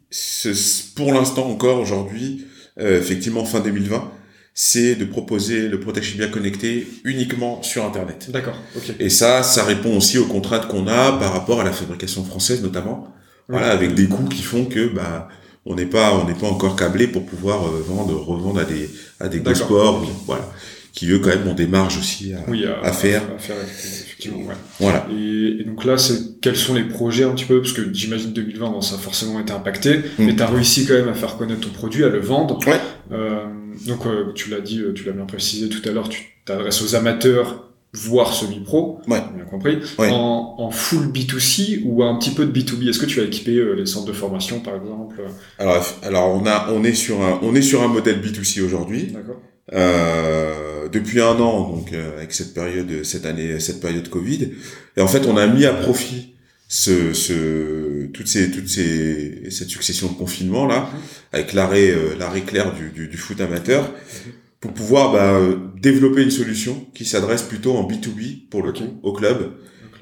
[0.96, 2.46] pour l'instant encore aujourd'hui,
[2.80, 4.12] euh, effectivement fin 2020,
[4.54, 8.30] c'est de proposer le Protection bien connecté uniquement sur Internet.
[8.32, 8.58] D'accord.
[8.76, 8.96] ok.
[9.00, 12.62] Et ça, ça répond aussi aux contraintes qu'on a par rapport à la fabrication française
[12.62, 13.14] notamment.
[13.48, 15.28] Voilà, avec des coûts qui font que bah
[15.66, 18.90] on n'est pas on n'est pas encore câblé pour pouvoir euh, vendre revendre à des
[19.20, 20.50] à des sports voilà
[20.94, 22.40] qui eux quand même ont des marges aussi à,
[22.84, 23.22] à, faire.
[23.34, 24.56] À faire effectivement, ouais.
[24.80, 25.08] Voilà.
[25.12, 27.62] Et, et, donc là, c'est quels sont les projets un petit peu?
[27.62, 30.04] Parce que j'imagine 2020, bon, ça a forcément été impacté, mm.
[30.20, 32.60] mais tu as réussi quand même à faire connaître ton produit, à le vendre.
[32.68, 32.82] Ouais.
[33.12, 33.46] Euh,
[33.86, 36.96] donc euh, tu l'as dit, tu l'as bien précisé tout à l'heure, tu t'adresses aux
[36.96, 39.22] amateurs voire semi-pro, ouais.
[39.36, 42.90] bien compris, en, en, full B2C ou un petit peu de B2B.
[42.90, 45.16] Est-ce que tu as équipé euh, les centres de formation, par exemple?
[45.58, 49.08] Alors, alors on a, on est sur un, on est sur un modèle B2C aujourd'hui.
[49.08, 49.42] D'accord.
[49.74, 54.52] Euh, depuis un an, donc avec cette période, cette année, cette période Covid,
[54.98, 56.34] et en fait, on a mis à profit
[56.70, 61.00] ce, ce toutes ces toutes ces cette succession de confinements là mhm.
[61.34, 64.34] avec l'arrêt euh, l'arrêt clair du, du, du, foot amateur mhm.
[64.60, 69.00] Pour pouvoir bah, euh, développer une solution qui s'adresse plutôt en B2B pour le coup
[69.04, 69.54] au club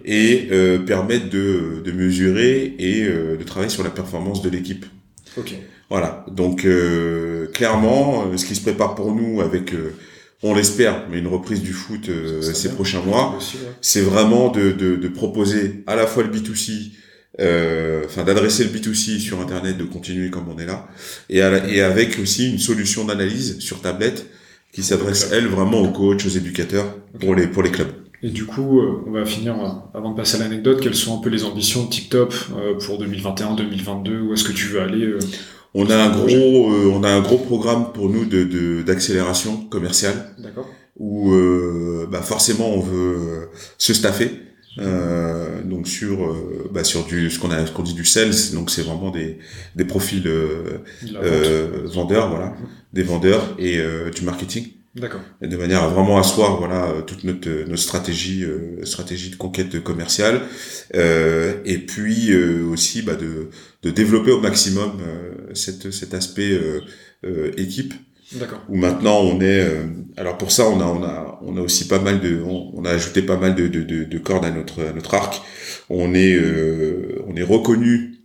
[0.05, 4.85] et euh, permettre de, de mesurer et euh, de travailler sur la performance de l'équipe.
[5.37, 5.57] Okay.
[5.89, 6.25] Voilà.
[6.31, 6.67] Donc
[7.53, 9.73] clairement, ce qui se prépare pour nous avec
[10.43, 13.39] on l'espère, mais une reprise du foot euh, ces prochains mois,
[13.81, 16.91] c'est vraiment de, de, de, proposer à la fois le B2C,
[17.39, 20.87] euh, enfin d'adresser le B2C sur Internet, de continuer comme on est là,
[21.29, 24.27] et, et avec aussi une solution d'analyse sur tablette
[24.77, 26.85] qui s'adresse, elle, vraiment aux coachs, aux éducateurs,
[27.19, 27.87] pour, les, pour les clubs.
[28.21, 29.55] Et du coup, euh, on va finir,
[29.95, 32.33] avant de passer à l'anecdote, quelles sont un peu les ambitions de TikTok
[32.85, 35.15] pour 2021-2022 Où est-ce que tu veux aller
[35.73, 40.33] on a un gros, euh, on a un gros programme pour nous de d'accélération commerciale.
[40.39, 40.67] D'accord.
[40.97, 43.45] Où euh, bah forcément on veut euh,
[43.77, 44.31] se staffer.
[44.79, 48.35] Euh, donc sur euh, bah sur du ce qu'on a ce qu'on dit du sales
[48.53, 49.39] donc c'est vraiment des
[49.75, 50.29] des profils
[51.85, 52.67] vendeurs voilà mhm.
[52.93, 53.79] des vendeurs et
[54.15, 55.21] du marketing D'accord.
[55.41, 58.45] De manière à vraiment asseoir voilà toute notre notre stratégie
[58.83, 60.41] stratégie de conquête commerciale
[60.93, 63.49] et puis aussi bah, de
[63.83, 66.81] de développer au maximum euh, cette, cet aspect euh,
[67.23, 67.93] euh, équipe.
[68.67, 69.65] Où maintenant on est,
[70.17, 72.91] alors pour ça on a on a on a aussi pas mal de, on, a
[72.91, 75.41] ajouté pas mal de, de, de, de, cordes à notre à notre arc.
[75.89, 76.37] On est
[77.25, 78.15] on est reconnu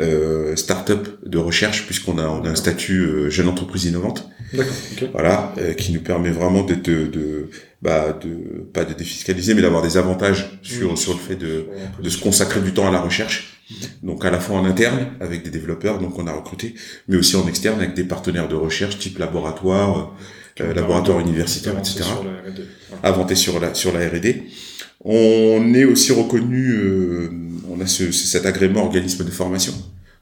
[0.00, 4.28] euh, start-up de recherche puisqu'on a, on a un statut jeune entreprise innovante.
[4.54, 5.10] Okay.
[5.12, 7.50] Voilà, qui nous permet vraiment d'être de, de,
[7.82, 11.66] bah, de pas de défiscaliser mais d'avoir des avantages sur sur le fait de
[12.02, 13.57] de se consacrer du temps à la recherche
[14.02, 16.74] donc à la fois en interne avec des développeurs, donc on a recruté,
[17.06, 20.14] mais aussi en externe avec des partenaires de recherche type laboratoire,
[20.60, 22.04] euh, laboratoire universitaire, etc.
[23.02, 24.44] Avanté sur la sur la R&D.
[25.04, 27.30] On est aussi reconnu, euh,
[27.70, 29.74] on a ce, cet agrément organisme de formation.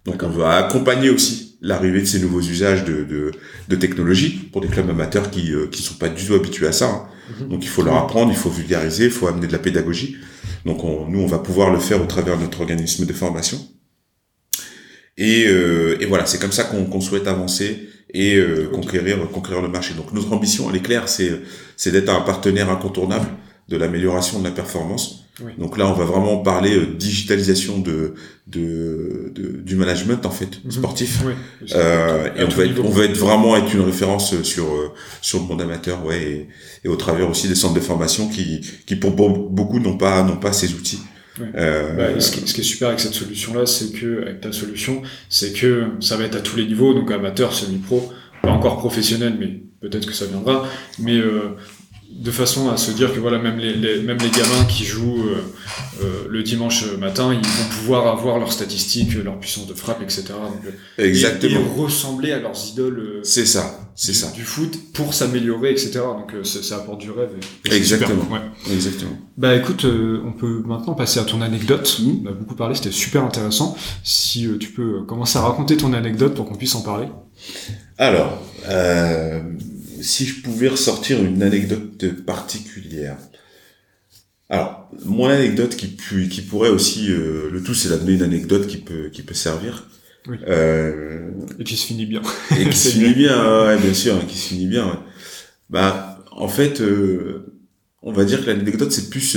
[0.04, 3.30] Donc on va accompagner aussi l'arrivée de ces nouveaux usages de, de,
[3.68, 6.72] de technologie pour des clubs amateurs qui euh, qui sont pas du tout habitués à
[6.72, 6.88] ça.
[6.88, 7.08] Hein.
[7.40, 7.48] Mhm.
[7.48, 10.16] Donc il faut leur apprendre, il faut vulgariser, il faut amener de la pédagogie.
[10.66, 13.58] Donc nous, on va pouvoir le faire au travers de notre organisme de formation.
[15.16, 19.68] Et, euh, et voilà, c'est comme ça qu'on souhaite avancer et euh, conquérir, conquérir le
[19.68, 19.94] marché.
[19.94, 21.40] Donc notre ambition, elle est claire, c'est
[21.76, 23.28] c'est d'être un partenaire incontournable
[23.68, 25.22] de l'amélioration de la performance.
[25.58, 28.14] Donc là, on va vraiment parler euh, digitalisation de,
[28.46, 30.70] de, de, du management en fait mhm.
[30.70, 31.22] sportif.
[31.74, 35.40] euh, et on va, être, on va être vraiment être une référence sur euh, sur
[35.40, 36.48] le monde amateur, ouais, et,
[36.84, 40.38] et, au travers aussi des centres de formation qui qui pour beaucoup n'ont pas n'ont
[40.38, 41.00] pas ces outils.
[41.54, 44.52] Euh, bah, ce, qui, ce, qui, est super avec cette solution-là, c'est que avec ta
[44.52, 48.10] solution, c'est que ça va être à tous les niveaux, donc amateur, semi-pro,
[48.42, 50.66] pas encore professionnel, mais peut-être que ça viendra.
[50.98, 51.56] Mais euh,
[52.10, 55.28] de façon à se dire que voilà même les, les même les gamins qui jouent
[55.28, 55.42] euh,
[56.02, 60.24] euh, le dimanche matin ils vont pouvoir avoir leurs statistiques leur puissance de frappe etc
[60.28, 61.60] donc, euh, exactement.
[61.60, 64.30] et, ressembler à leurs idoles c'est ça c'est ça.
[64.32, 67.30] du foot pour s'améliorer etc donc ça apporte du rêve
[67.70, 68.24] exactement.
[68.30, 68.72] ouais.
[68.72, 69.18] exactement.
[69.36, 72.00] Bah écoute on peut maintenant passer à ton anecdote.
[72.00, 72.24] Mmh.
[72.24, 73.76] on a beaucoup parlé c'était super intéressant.
[74.04, 77.08] Si tu peux commencer à raconter ton anecdote pour qu'on puisse en parler.
[77.98, 79.40] Alors euh
[80.02, 83.16] si je pouvais ressortir une anecdote particulière.
[84.48, 88.78] Alors, mon anecdote qui, qui pourrait aussi, euh, le tout c'est d'amener une anecdote qui
[88.78, 89.88] peut, qui peut servir.
[90.28, 90.38] Oui.
[90.48, 92.22] Euh, et qui se finit bien.
[92.58, 95.02] et qui se finit bien, ouais, bien sûr, qui se finit bien.
[95.68, 97.52] Bah, en fait, euh,
[98.02, 99.36] on va dire que l'anecdote c'est plus,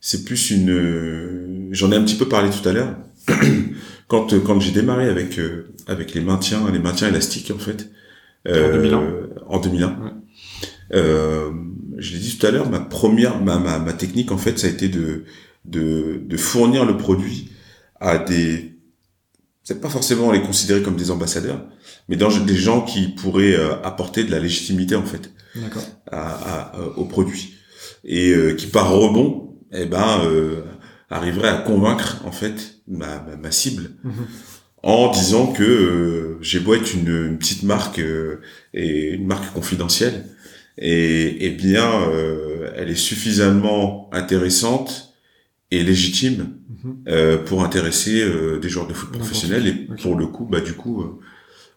[0.00, 1.68] c'est plus une.
[1.72, 2.96] J'en ai un petit peu parlé tout à l'heure.
[4.08, 5.40] quand quand j'ai démarré avec
[5.86, 7.88] avec les maintiens, les maintiens élastiques en fait.
[8.48, 9.02] En 2001.
[9.46, 10.22] En 2001.
[10.94, 11.50] Euh,
[11.98, 14.66] je l'ai dit tout à l'heure, ma première, ma, ma, ma, technique en fait, ça
[14.66, 15.24] a été de,
[15.64, 17.50] de, de fournir le produit
[18.00, 18.78] à des,
[19.62, 21.64] c'est pas forcément les considérer comme des ambassadeurs,
[22.08, 25.32] mais dans des gens qui pourraient euh, apporter de la légitimité en fait
[26.10, 27.54] à, à, au produit
[28.04, 30.62] et euh, qui par rebond, eh ben, euh,
[31.10, 33.90] arriverait à convaincre en fait ma, ma, cible.
[34.04, 34.51] Mm-hmm
[34.82, 38.40] en disant que euh, j'ai beau être une, une petite marque euh,
[38.74, 40.26] et une marque confidentielle,
[40.78, 45.14] et, et bien euh, elle est suffisamment intéressante
[45.70, 46.96] et légitime mhm.
[47.08, 48.24] euh, pour intéresser
[48.60, 49.66] des joueurs de foot professionnels.
[49.66, 49.72] Et
[50.02, 51.20] pour le coup bah du coup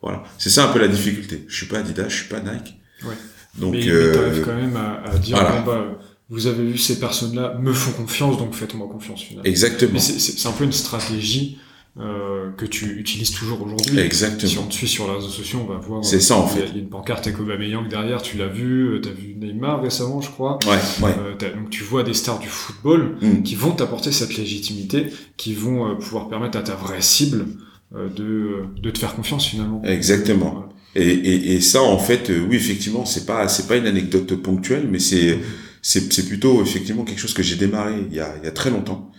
[0.01, 0.23] voilà.
[0.37, 1.45] C'est ça un peu la difficulté.
[1.47, 2.79] Je suis pas Adidas je suis pas Nike.
[3.03, 3.15] Ouais.
[3.59, 5.61] donc mais, mais quand même à, à dire voilà.
[5.61, 5.99] bah,
[6.29, 9.43] vous avez vu ces personnes là me font confiance donc faites-moi confiance finalement.
[9.43, 9.99] Exactement.
[9.99, 11.59] C'est un peu une stratégie
[11.97, 13.99] euh, que tu utilises toujours aujourd'hui.
[13.99, 14.51] Exactement.
[14.51, 16.03] Si on te suit sur les réseaux sociaux, on va voir.
[16.03, 16.65] C'est ça, en fait.
[16.67, 19.81] Il y a une pancarte avec Aubameyang derrière, tu l'as vu, tu as vu Neymar
[19.81, 20.59] récemment, je crois.
[20.67, 21.53] Ouais, ouais.
[21.55, 23.43] donc tu vois des stars du football Mm.
[23.43, 27.45] qui vont t'apporter cette légitimité, qui vont pouvoir permettre à ta vraie cible
[27.93, 29.81] de, de te faire confiance finalement.
[29.85, 30.69] Exactement.
[30.95, 34.33] Et, et, et, ça, en fait, euh, oui, effectivement, c'est pas c'est pas une anecdote
[34.35, 35.37] ponctuelle, mais c'est
[35.81, 38.51] c'est c'est plutôt effectivement quelque chose que j'ai démarré il y a il y a
[38.51, 39.11] très longtemps.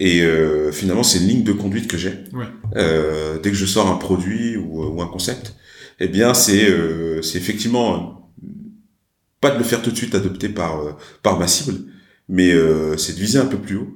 [0.00, 2.14] Et euh, finalement, c'est une ligne de conduite que j'ai.
[2.32, 2.46] Ouais.
[2.76, 5.54] Euh, dès que je sors un produit ou, ou un concept,
[5.98, 8.32] eh bien, c'est euh, c'est effectivement
[9.40, 10.92] pas de le faire tout de suite adopter par euh,
[11.24, 11.80] par ma cible,
[12.28, 13.92] mais euh, c'est de viser un peu plus haut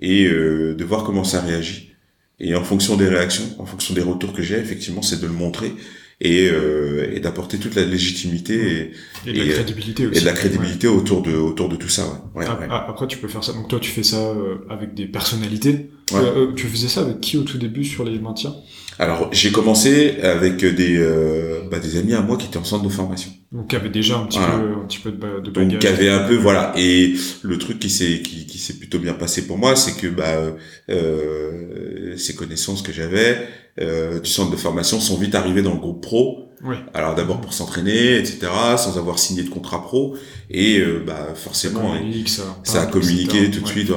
[0.00, 1.92] et euh, de voir comment ça réagit.
[2.40, 5.32] Et en fonction des réactions, en fonction des retours que j'ai, effectivement, c'est de le
[5.32, 5.72] montrer
[6.20, 8.92] et, euh, et d'apporter toute la légitimité
[9.26, 10.18] et, et de la crédibilité aussi.
[10.18, 10.94] Et de la crédibilité ouais.
[10.94, 12.04] autour de autour de tout ça.
[12.34, 12.44] Ouais.
[12.44, 13.52] Ouais, après, après, tu peux faire ça.
[13.52, 15.90] Donc toi, tu fais ça euh, avec des personnalités.
[16.14, 18.54] Euh, tu faisais ça avec qui au tout début sur les maintiens?
[18.98, 22.84] Alors j'ai commencé avec des euh, bah, des amis à moi qui étaient en centre
[22.84, 23.30] de formation.
[23.50, 24.58] Donc qui avaient déjà un petit Voilà.
[24.58, 25.72] peu un petit peu de, ba- de bagage.
[25.72, 29.00] Donc qui avait un peu voilà et le truc qui s'est qui, qui s'est plutôt
[29.00, 30.54] bien passé pour moi c'est que bah
[30.90, 33.38] euh, ces connaissances que j'avais
[33.80, 36.76] euh, du centre de formation sont vite arrivées dans le groupe pro Oui.
[36.94, 38.36] alors d'abord pour s'entraîner etc
[38.76, 40.16] sans avoir signé de contrat pro
[40.48, 43.70] et euh, bah forcément Ça communique, ça, ça a communiqué tout de Ouais.
[43.72, 43.96] suite ouais,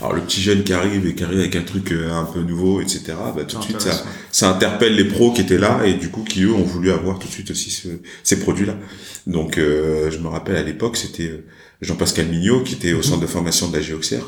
[0.00, 2.40] alors le petit jeune qui arrive et qui arrive avec un truc euh, un peu
[2.40, 3.02] nouveau etc
[3.36, 4.02] bah tout de suite ça
[4.32, 7.18] ça interpelle les pros qui étaient là et du coup qui eux ont voulu avoir
[7.18, 7.88] tout de suite aussi ce-
[8.22, 8.76] ces produits là
[9.26, 11.44] donc euh, je me rappelle à l'époque c'était
[11.82, 13.02] Jean-Pascal Mignot qui était au Mhm.
[13.02, 14.26] centre de formation de la Auxerre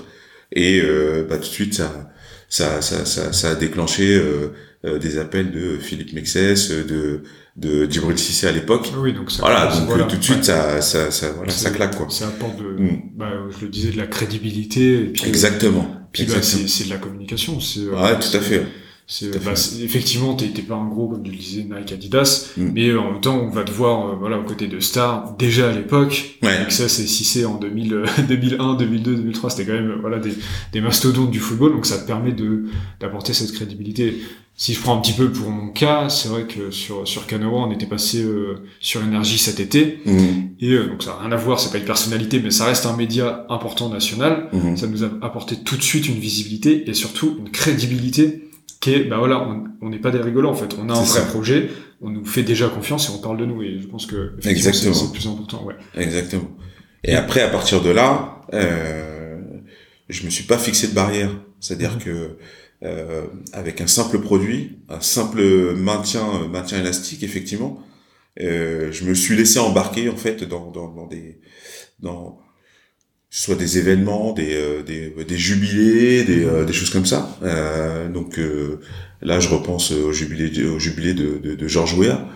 [0.53, 0.83] et
[1.29, 2.11] bah, tout de suite ça
[2.51, 4.49] ça ça ça, ça a déclenché euh,
[4.85, 7.23] euh, des appels de Philippe Mexès euh, de
[7.57, 10.05] de Djibril Cissé à l'époque Oui, donc ça voilà donc voilà.
[10.05, 10.43] tout de suite Ouais.
[10.45, 13.01] ça ça ça voilà ça claque quoi Ça apporte de, Mm.
[13.17, 14.95] bah, je le disais, de la crédibilité.
[14.95, 17.61] Et puis, exactement Puis bah, exactement c'est c'est de la communication.
[17.61, 18.63] C'est, ouais tout à fait
[19.13, 22.71] c'est, bah, effectivement, t'es pas un gros, comme tu le disais, Nike Adidas, Mm.
[22.75, 25.35] mais euh, en même temps, on va te voir, euh, voilà, aux côtés de stars,
[25.37, 26.37] déjà à l'époque.
[26.45, 29.91] ouais Donc ça, c'est si c'est en 2000, euh, 2001, 2002, 2003, c'était quand même,
[29.91, 30.33] euh, voilà, des,
[30.73, 32.67] des mastodontes du football, donc ça te permet de,
[33.01, 34.15] d'apporter cette crédibilité.
[34.57, 37.67] Si je prends un petit peu pour mon cas, c'est vrai que sur, sur Canoa,
[37.67, 40.51] on était passé euh, sur énergie cet été, Mhm.
[40.61, 42.85] et euh, donc ça n'a rien à voir, c'est pas une personnalité, mais ça reste
[42.87, 44.49] un média important national.
[44.53, 44.77] Mhm.
[44.77, 48.50] Ça nous a apporté tout de suite une visibilité et surtout une crédibilité
[48.81, 50.75] qui est, bah voilà, on on n'est pas des rigolants en fait.
[50.79, 51.23] On a un vrai ça.
[51.27, 51.71] projet,
[52.01, 53.63] on nous fait déjà confiance et on parle de nous.
[53.63, 55.65] Et je pense que c'est le plus important.
[55.65, 55.75] Ouais.
[55.97, 56.51] Exactement.
[57.05, 59.39] Et après, à partir de là, euh,
[60.09, 61.31] je me suis pas fixé de barrière.
[61.61, 61.99] C'est-à-dire Mhm.
[61.99, 62.37] que
[62.83, 67.83] euh, avec un simple produit, un simple maintien, maintien élastique, effectivement,
[68.41, 71.41] euh, je me suis laissé embarquer en fait dans, dans, dans des,
[72.01, 72.39] dans
[73.31, 77.39] soit des événements, des, euh, des, des jubilés, des, euh, des choses comme ça.
[77.45, 78.81] Euh, donc euh,
[79.23, 82.29] là, je repense au jubilé, au jubilé de, de, de Georges Weah,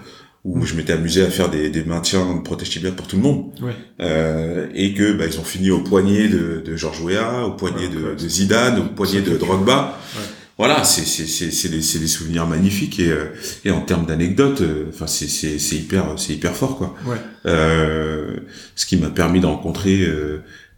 [0.45, 3.23] où je m'étais amusé à faire des, des maintiens de protège tibia pour tout le
[3.23, 3.47] monde.
[3.61, 3.73] Ouais.
[4.01, 7.89] Euh, et que bah, ils ont fini au poignet de, de Georges Weah, au poignet
[7.89, 9.99] Ouais, de, Zidane, au poignet de Drogba.
[10.15, 10.23] Ouais.
[10.57, 13.25] Voilà, c'est c'est c'est c'est des, c'est des souvenirs magnifiques et euh,
[13.65, 16.95] et en termes d'anecdotes, euh, enfin c'est c'est c'est hyper c'est hyper fort quoi.
[17.07, 17.17] Ouais.
[17.47, 18.37] Euh,
[18.77, 20.07] ce qui m'a permis de rencontrer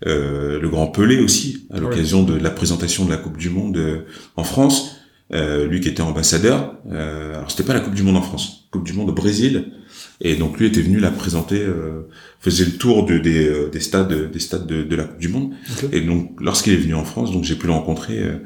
[0.06, 3.76] euh, le grand Pelé aussi à l'occasion de la présentation de la Coupe du Monde
[3.76, 4.00] euh,
[4.36, 4.92] en France.
[5.32, 6.76] Euh, lui qui était ambassadeur.
[6.92, 9.72] Euh, alors c'était pas la Coupe du Monde en France, Coupe du Monde au Brésil.
[10.20, 12.02] Et donc lui était venu la présenter, euh,
[12.38, 15.50] faisait le tour de, des, des stades, des stades de, de la Coupe du Monde.
[15.92, 18.18] Et donc lorsqu'il est venu en France, donc j'ai pu le rencontrer.
[18.22, 18.38] euh,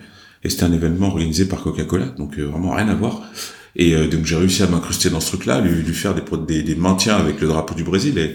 [0.43, 3.23] et c'était un événement organisé par Coca-Cola, donc vraiment rien à voir.
[3.77, 6.75] Et euh, donc j'ai réussi à m'incruster dans ce truc-là, lui, lui faire des, des
[6.77, 8.35] maintiens avec le drapeau du Brésil et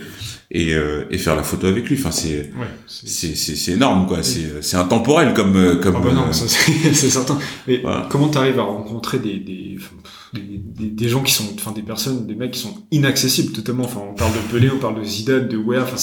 [0.52, 1.98] et, euh, et faire la photo avec lui.
[2.00, 2.68] Enfin c'est Ouais.
[2.88, 4.24] c'est- c'est énorme quoi.
[4.24, 5.96] C'est c'est intemporel comme euh, comme.
[5.98, 7.38] Ah bah non, euh, c'est certain.
[7.68, 8.08] Mais Voilà.
[8.10, 9.78] comment t'arrives à rencontrer des, des,
[10.34, 13.86] des, des, des gens qui sont, enfin des personnes, des mecs qui sont inaccessibles totalement?
[13.86, 15.84] Enfin, on parle de Pelé, on parle de Zidane, de Weah.
[15.84, 15.96] Enfin,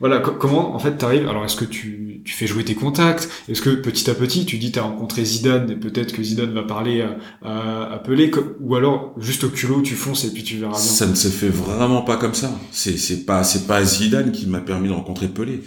[0.00, 0.18] voilà.
[0.18, 3.28] co- comment en fait t'arrives Alors, est-ce que tu, tu fais jouer tes contacts?
[3.48, 6.62] Est-ce que petit à petit tu dis t'as rencontré Zidane et peut-être que Zidane va
[6.62, 7.16] parler à,
[7.48, 8.30] à, à Pelé,
[8.60, 10.80] ou alors juste au culot tu fonces et puis tu verras bien.
[10.80, 12.50] Ça ne se fait vraiment pas comme ça.
[12.70, 15.62] C'est c'est pas c'est pas Zidane qui m'a permis de rencontrer Pelé.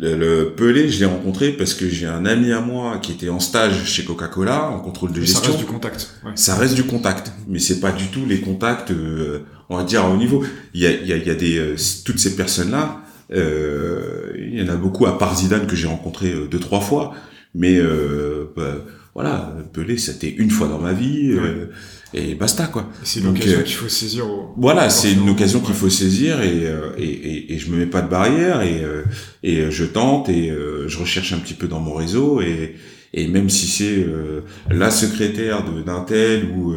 [0.00, 3.30] Le, le Pelé, je l'ai rencontré parce que j'ai un ami à moi qui était
[3.30, 5.52] en stage chez Coca-Cola en contrôle de Mais ça gestion.
[5.54, 6.14] reste du contact.
[6.24, 6.30] Ouais.
[6.36, 10.04] ça reste du contact, mais c'est pas du tout les contacts, euh, on va dire
[10.04, 10.44] à haut niveau.
[10.72, 13.00] Il y a, il y a, il y a des euh, toutes ces personnes-là.
[13.32, 16.80] Euh, il y en a beaucoup à part Zidane que j'ai rencontré euh, deux trois
[16.80, 17.14] fois,
[17.54, 18.76] mais euh, bah,
[19.14, 21.66] voilà, Pelé c'était une fois dans ma vie euh,
[22.14, 22.88] et basta quoi.
[23.02, 24.26] C'est Donc, l'occasion euh, qu'il faut saisir.
[24.26, 24.54] Au...
[24.56, 25.74] Voilà, c'est une occasion qu'il Ouais.
[25.74, 29.02] faut saisir et, euh, et, et, et je me mets pas de barrière et, euh,
[29.42, 32.76] et je tente et euh, je recherche un petit peu dans mon réseau et,
[33.14, 36.74] et même si c'est euh, la secrétaire d'un tel ou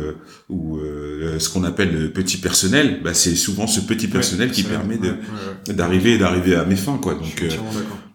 [0.49, 0.79] ou
[1.39, 5.15] ce qu'on appelle le petit personnel, bah, c'est souvent ce petit personnel qui permet de
[5.73, 7.15] d'arriver d'arriver à mes fins quoi.
[7.15, 7.43] Donc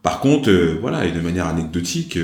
[0.02, 0.50] par contre
[0.80, 2.18] voilà et de manière anecdotique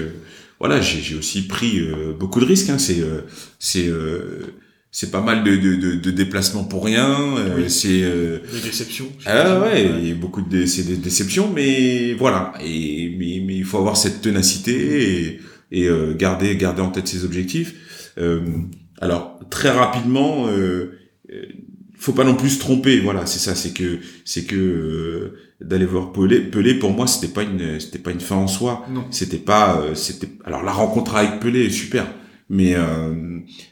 [0.59, 1.81] voilà j'ai aussi pris
[2.19, 2.71] beaucoup de risques.
[2.71, 2.79] Hein.
[2.79, 3.03] C'est
[3.59, 3.91] c'est
[4.95, 7.39] c'est pas mal de, de, de, déplacements pour rien.
[7.39, 9.11] Euh, c'est euh, des déceptions.
[9.25, 12.53] Ah ouais, il y a beaucoup de c'est des déceptions, mais voilà.
[12.63, 15.41] Et mais, mais il faut avoir cette ténacité et,
[15.73, 18.13] et euh, garder garder en tête ses objectifs.
[18.19, 18.41] Euh,
[19.01, 20.99] alors très rapidement, euh,
[21.99, 23.01] faut pas non plus se tromper.
[23.01, 23.57] Voilà, c'est ça.
[23.57, 28.11] C'est que c'est que d'aller voir Pelé, Pelé pour moi c'était pas une c'était pas
[28.11, 28.85] une fin en soi.
[28.91, 29.07] Non.
[29.11, 32.07] C'était pas c'était alors la rencontre avec Pelé est super
[32.53, 33.15] mais euh,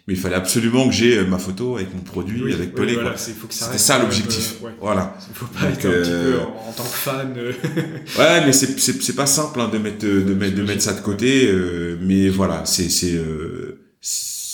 [0.06, 3.14] mais il fallait absolument que j'ai euh, ma photo avec mon produit avec Pelé voilà,
[3.18, 4.56] c'était ça l'objectif.
[4.62, 4.70] ouais.
[4.80, 5.14] voilà.
[5.28, 7.34] Il faut pas être un petit peu euh, en, tant que fan
[8.18, 10.94] ouais mais c'est c'est c'est pas simple hein, de mettre de mettre de mettre ça
[10.94, 13.82] de côté euh, mais voilà c'est c'est euh,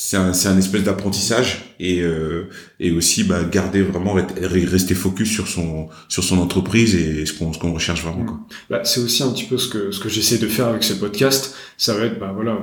[0.06, 2.48] c'est un, c'est un espèce d'apprentissage et euh,
[2.78, 7.52] et aussi bah, garder vraiment rester focus sur son sur son entreprise et ce qu'on
[7.52, 8.38] ce qu'on recherche vraiment quoi.
[8.70, 10.92] Bah, c'est aussi un petit peu ce que ce que j'essaie de faire avec ce
[10.92, 12.56] podcast ça va être bah voilà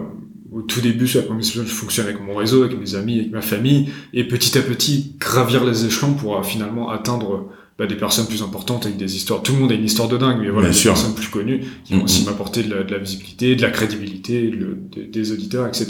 [0.53, 3.31] au tout début, sur la première je fonctionne avec mon réseau, avec mes amis, avec
[3.31, 7.95] ma famille, et petit à petit gravir les échelons pour euh, finalement atteindre bah, des
[7.95, 9.41] personnes plus importantes avec des histoires.
[9.41, 11.93] Tout le monde a une histoire de dingue, mais voilà, des personnes plus connues qui
[11.93, 14.51] vont aussi m'apporter de, la, visibilité, de la crédibilité,
[14.95, 15.87] des auditeurs, etc.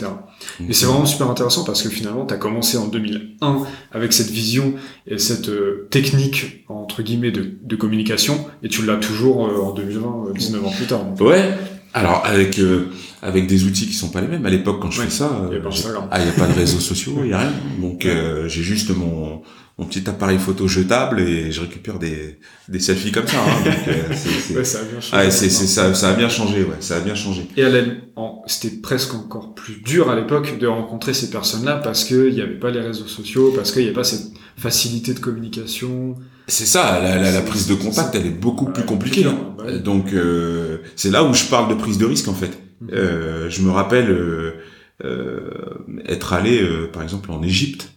[0.67, 4.29] Et c'est vraiment super intéressant parce que finalement, tu as commencé en 2001 avec cette
[4.29, 4.75] vision
[5.07, 9.73] et cette euh, technique entre guillemets de, de, communication, et tu l'as toujours euh, en
[9.73, 11.01] 2020, 19 ans plus tard.
[11.21, 11.53] Ouais.
[11.93, 12.87] Alors avec euh,
[13.21, 14.45] avec des outils qui sont pas les mêmes.
[14.45, 15.69] À l'époque, quand je fais ça, il n'y a,
[16.11, 17.53] ah, y a pas de réseaux sociaux, il y a rien.
[17.79, 19.41] Donc euh, j'ai juste mon
[19.77, 23.37] mon petit appareil photo jetable et je récupère des des selfies comme ça.
[23.43, 23.63] Hein.
[23.65, 25.27] Donc, euh, ouais, ça a bien changé.
[25.27, 27.47] Ah, ça ça a bien changé, ouais, ça a bien changé.
[27.57, 27.97] Et Alain,
[28.45, 32.41] c'était presque encore plus dur à l'époque de rencontrer ces personnes-là parce que il y
[32.41, 36.15] avait pas les réseaux sociaux, parce qu'il y avait pas cette facilité de communication.
[36.47, 39.25] C'est ça, la, la, la, prise de contact, elle est beaucoup plus compliquée.
[39.25, 39.55] Hein.
[39.57, 42.51] Bah Donc euh, c'est là où je parle de prise de risque en fait.
[42.81, 42.89] Mhm.
[42.93, 44.53] Euh, je me rappelle euh,
[45.03, 45.49] euh
[46.05, 47.91] être allé, euh, par exemple, en Égypte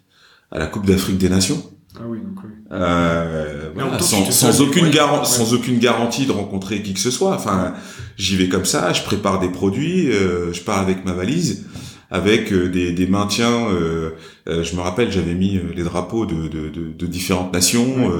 [0.50, 1.62] à la Coupe d'Afrique des Nations.
[1.98, 2.50] Ah oui, donc oui.
[2.68, 7.34] Voilà, sans, sans aucune garantie, sans aucune garantie de rencontrer qui que ce soit.
[7.34, 7.74] Enfin,
[8.16, 11.64] j'y vais comme ça, je prépare des produits, je pars avec ma valise
[12.10, 13.68] avec euh, des, des maintiens.
[13.68, 14.10] Euh,
[14.48, 18.12] euh, je me rappelle, j'avais mis les drapeaux de, de, de, de différentes nations,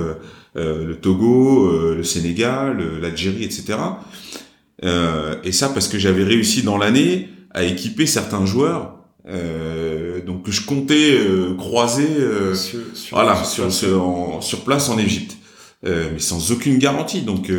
[0.55, 3.79] le Togo, le Sénégal, l'Algérie, etc.
[4.83, 8.96] et ça parce que j'avais réussi dans l'année à équiper certains joueurs
[9.29, 11.19] euh, donc je comptais
[11.59, 12.09] croiser
[12.55, 15.37] sur, sur, voilà sur, sur, en, sur place en Égypte
[15.83, 17.51] mais sans aucune garantie donc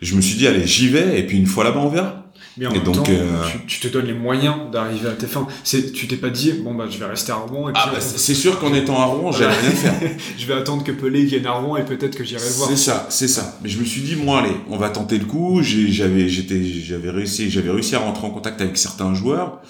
[0.00, 2.20] je me suis dit allez j'y vais et puis une fois là-bas on verra
[2.56, 5.26] mais en même donc, temps, euh, tu, tu, te donnes les moyens d'arriver à tes
[5.26, 5.46] fins.
[5.62, 7.70] C'est, tu t'es pas dit, bon bah je vais rester à Rouen.
[7.70, 9.94] Et ah bah, c'est sûr qu'en étant à Rouen, j'allais rien faire.
[10.38, 12.68] je vais attendre que Pelé vienne à Rouen et peut-être que j'irai voir.
[12.68, 13.58] C'est ça, c'est ça.
[13.62, 15.62] Mais je me suis dit, moi allez, on va tenter le coup.
[15.62, 19.60] J'avais, j'étais, j'avais réussi, j'avais réussi à rentrer en contact avec certains joueurs.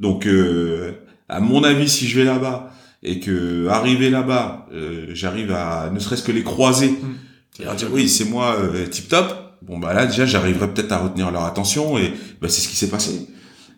[0.00, 0.92] Donc, euh,
[1.28, 2.72] à mon avis, si je vais là-bas
[3.02, 7.62] et que arriver là-bas, euh, j'arrive à ne serait-ce que les croiser mmh.
[7.62, 10.98] et dire oui, c'est moi, euh, tip top bon bah là déjà j'arriverai peut-être à
[10.98, 13.28] retenir leur attention et bah, c'est ce qui s'est passé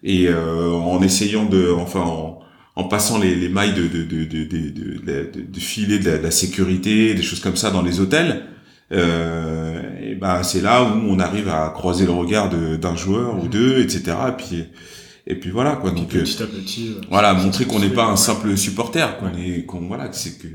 [0.03, 2.41] et euh, en essayant de enfin en,
[2.77, 7.15] en passant les, les mailles de de de de de, de, filer de la, sécurité
[7.15, 8.45] des choses comme ça dans les hôtels
[8.93, 13.47] euh, et bah c'est là où on arrive à croiser le regard d'un joueur ou
[13.47, 13.51] mmh.
[13.51, 14.65] deux etc et puis
[15.27, 18.17] et puis voilà quoi donc petit à petit euh, voilà montrer qu'on n'est pas un
[18.17, 20.49] simple supporter qu'on est qu'on voilà c'est que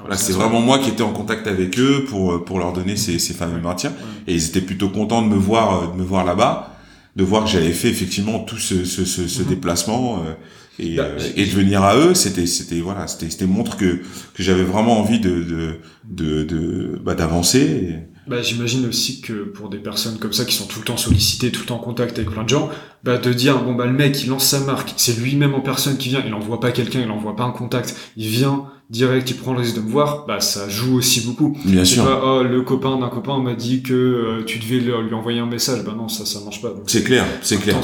[0.00, 3.18] voilà, c'est vraiment moi qui étais en contact avec eux pour pour leur donner ces,
[3.18, 3.92] ces fameux maintiens.
[4.26, 6.74] Et ils étaient plutôt contents de me voir de me voir là-bas,
[7.16, 9.48] de voir que j'avais fait effectivement tout ce ce, ce, ce mhm.
[9.48, 10.32] déplacement euh,
[10.78, 12.14] et, bah, euh, et de venir à eux.
[12.14, 14.00] C'était c'était voilà, c'était c'était montre que
[14.34, 17.98] que j'avais vraiment envie de de de, de bah, d'avancer.
[18.26, 21.50] Bah, j'imagine aussi que pour des personnes comme ça qui sont tout le temps sollicitées,
[21.50, 22.70] tout le temps en contact avec plein de gens,
[23.02, 25.96] bah, de dire bon bah le mec il lance sa marque, c'est lui-même en personne
[25.96, 29.36] qui vient, il envoie pas quelqu'un, il envoie pas un contact, il vient direct, il
[29.36, 31.56] prend le risque de me voir, bah ça joue aussi beaucoup.
[31.64, 32.04] Bien sûr.
[32.04, 35.46] Pas, oh, le copain d'un copain m'a dit que euh, tu devais lui envoyer un
[35.46, 36.72] message, bah non ça ça marche pas.
[36.86, 37.76] C'est clair, c'est clair.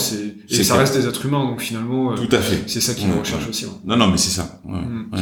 [0.51, 2.12] Et ça reste des êtres humains donc finalement.
[2.12, 2.62] Euh, tout à fait.
[2.68, 3.66] C'est ça qu'ils recherche aussi.
[3.84, 4.61] Non non mais c'est ça.
[4.64, 5.16] Mm.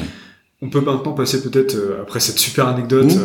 [0.63, 3.19] On peut maintenant passer peut-être, euh, après cette super anecdote, mmh.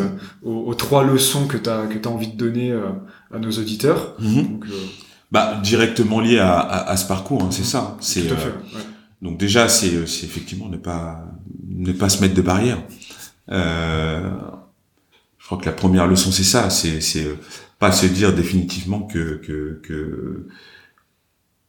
[0.46, 2.88] euh, aux, trois leçons que tu as, que as envie de donner euh,
[3.32, 4.14] à nos auditeurs.
[4.18, 4.42] Mmh.
[4.42, 4.66] Donc,
[5.30, 7.96] bah, directement lié à, à, ce parcours, hein, c'est ça.
[8.00, 8.28] C'est,
[9.22, 11.24] Donc déjà, c'est, effectivement ne pas,
[11.68, 12.82] ne pas se mettre de barrières.
[13.48, 14.26] je
[15.46, 16.68] crois que la première leçon, c'est ça.
[16.68, 17.26] C'est, c'est
[17.78, 20.48] pas se dire définitivement que, que, que,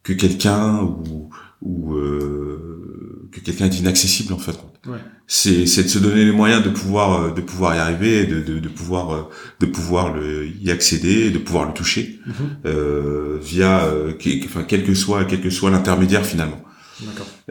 [0.02, 1.30] que quelqu'un ou
[1.64, 4.56] ou euh, que quelqu'un est inaccessible en fait.
[4.86, 4.98] Ouais.
[5.26, 8.40] C'est c'est de se donner les moyens de pouvoir euh, de pouvoir y arriver, de
[8.42, 9.22] de, de pouvoir euh,
[9.60, 12.34] de pouvoir le, y accéder, de pouvoir le toucher Mhm.
[12.66, 14.12] euh, via euh,
[14.44, 16.60] enfin quel que soit quel que soit l'intermédiaire finalement.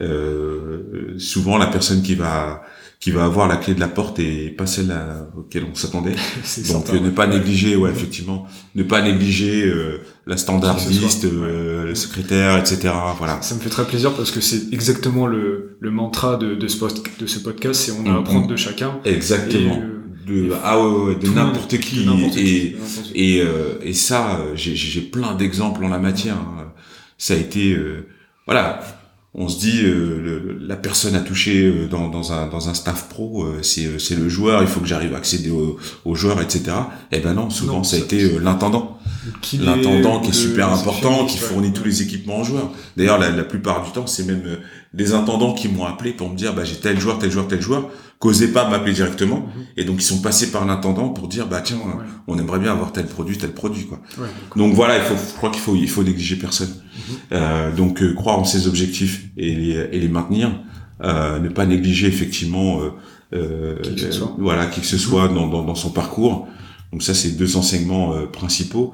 [0.01, 2.61] Euh, souvent la personne qui va
[3.03, 6.15] qui va avoir la clé de la porte et pas celle à, auquel on s'attendait.
[6.71, 7.95] Donc euh, ne pas négliger, ouais, Mhm.
[7.97, 12.93] effectivement, ne pas négliger euh, la standardiste, euh, le secrétaire, etc.
[13.17, 13.41] Voilà.
[13.41, 16.77] Ça me fait très plaisir parce que c'est exactement le, le mantra de, de, ce
[17.19, 18.19] de ce podcast, c'est on a à Mhm.
[18.19, 18.99] apprendre de chacun.
[19.03, 19.75] Exactement.
[19.83, 22.77] Et, de et ah ouais, ouais, de n'importe qui et
[23.13, 26.35] et euh, et ça euh, j'ai j'ai plein d'exemples en la matière.
[26.37, 26.71] hein.
[27.17, 28.07] Ça a été euh,
[28.45, 28.79] voilà.
[29.35, 32.73] On se dit euh, le- la personne à toucher euh, dans, dans un dans un
[32.75, 36.13] staff pro euh, c'est c'est le joueur il faut que j'arrive à accéder au, au
[36.15, 36.63] joueur etc
[37.11, 38.99] et ben non souvent Non, ça a été l'intendant
[39.59, 41.73] l'intendant qui est super important, qui fournit ouais.
[41.73, 42.71] tous les équipements aux joueurs.
[42.97, 44.57] D'ailleurs, la, la plupart du temps, c'est même euh,
[44.93, 47.61] les intendants qui m'ont appelé pour me dire, bah, j'ai tel joueur, tel joueur, tel
[47.61, 49.63] joueur, qu'osaient pas m'appeler directement, Mhm.
[49.77, 52.03] et donc ils sont passés par l'intendant pour dire, bah tiens, Ouais.
[52.27, 53.99] on aimerait bien avoir tel produit, tel produit, quoi.
[54.17, 56.69] Ouais, Donc voilà, il faut, je crois qu'il faut, il faut négliger personne.
[56.69, 57.15] Mhm.
[57.33, 60.51] Euh, donc euh, croire en ses objectifs et les, et les maintenir,
[61.03, 62.89] euh, ne pas négliger effectivement, euh,
[63.33, 64.35] euh, Qui que ce soit.
[64.37, 66.47] voilà, qui que ce soit dans, dans, dans son parcours.
[66.91, 68.93] Donc ça, c'est deux enseignements euh, principaux.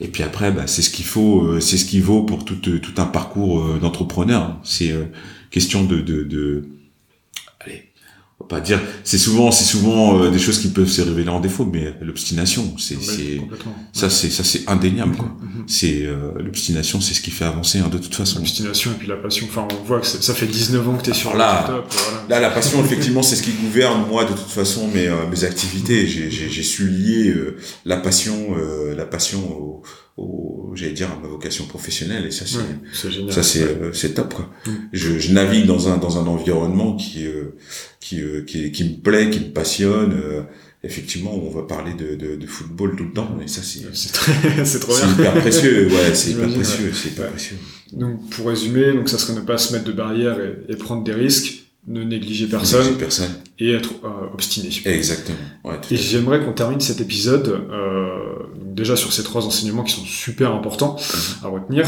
[0.00, 2.58] Et puis après, bah, c'est ce qu'il faut, euh, c'est ce qui vaut pour tout,
[2.68, 4.58] euh, tout un parcours euh, d'entrepreneur.
[4.62, 4.92] C'est
[5.50, 6.68] question de, de,
[8.44, 11.64] pas dire, c'est souvent, c'est souvent euh, des choses qui peuvent se révéler en défaut,
[11.64, 13.40] mais l'obstination, c'est, c'est,
[13.92, 15.34] ça, c'est, ça, c'est indéniable, quoi.
[15.40, 15.64] Mhm.
[15.66, 18.38] C'est euh, l'obstination, c'est ce qui fait avancer hein, de toute façon.
[18.38, 19.46] L'obstination et puis la passion.
[19.48, 21.86] Enfin, on voit que ça fait 19 ans que t'es sur là, le top.
[21.90, 22.26] Voilà.
[22.28, 25.44] Là, la passion, effectivement, c'est ce qui gouverne moi de toute façon mes, euh, mes
[25.44, 26.06] activités.
[26.06, 29.82] J'ai, j'ai, j'ai su lier euh, la passion, euh, la passion au,
[30.16, 33.76] au j'allais dire à ma vocation professionnelle, et ça c'est, Ouais, c'est ça c'est, Ouais.
[33.82, 34.50] euh, c'est top quoi.
[34.66, 34.70] Mm.
[34.92, 37.54] Je, je navigue dans un dans un environnement qui euh,
[38.00, 40.12] qui, euh, qui qui me plaît, qui me passionne.
[40.12, 40.42] euh,
[40.84, 44.12] effectivement, on va parler de, de, de football tout le temps, et ça c'est C'est
[44.12, 45.14] très, c'est trop c'est bien.
[45.14, 45.88] hyper précieux.
[45.88, 47.56] Ouais, c'est hyper précieux, c'est hyper précieux.
[47.92, 51.02] Donc, pour résumer, donc ça serait ne pas se mettre de barrières et, et prendre
[51.02, 52.96] des risques, ne négliger Personne.
[53.58, 54.68] et être euh, obstiné.
[54.84, 55.38] Exactement.
[55.64, 58.15] Ouais, Et j'aimerais qu'on termine cet épisode euh,
[58.76, 60.96] déjà sur ces trois enseignements qui sont super importants
[61.42, 61.84] à retenir.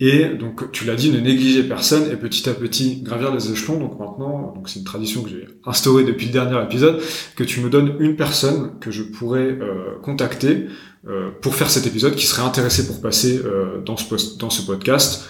[0.00, 3.78] Et donc tu l'as dit, ne négligez personne et petit à petit gravir les échelons.
[3.80, 7.00] Donc maintenant, donc c'est une tradition que j'ai instaurée depuis le dernier épisode,
[7.34, 10.66] que tu me donnes une personne que je pourrais euh, contacter
[11.08, 14.50] euh, pour faire cet épisode, qui serait intéressé pour passer euh, dans ce post, dans
[14.50, 15.24] ce podcast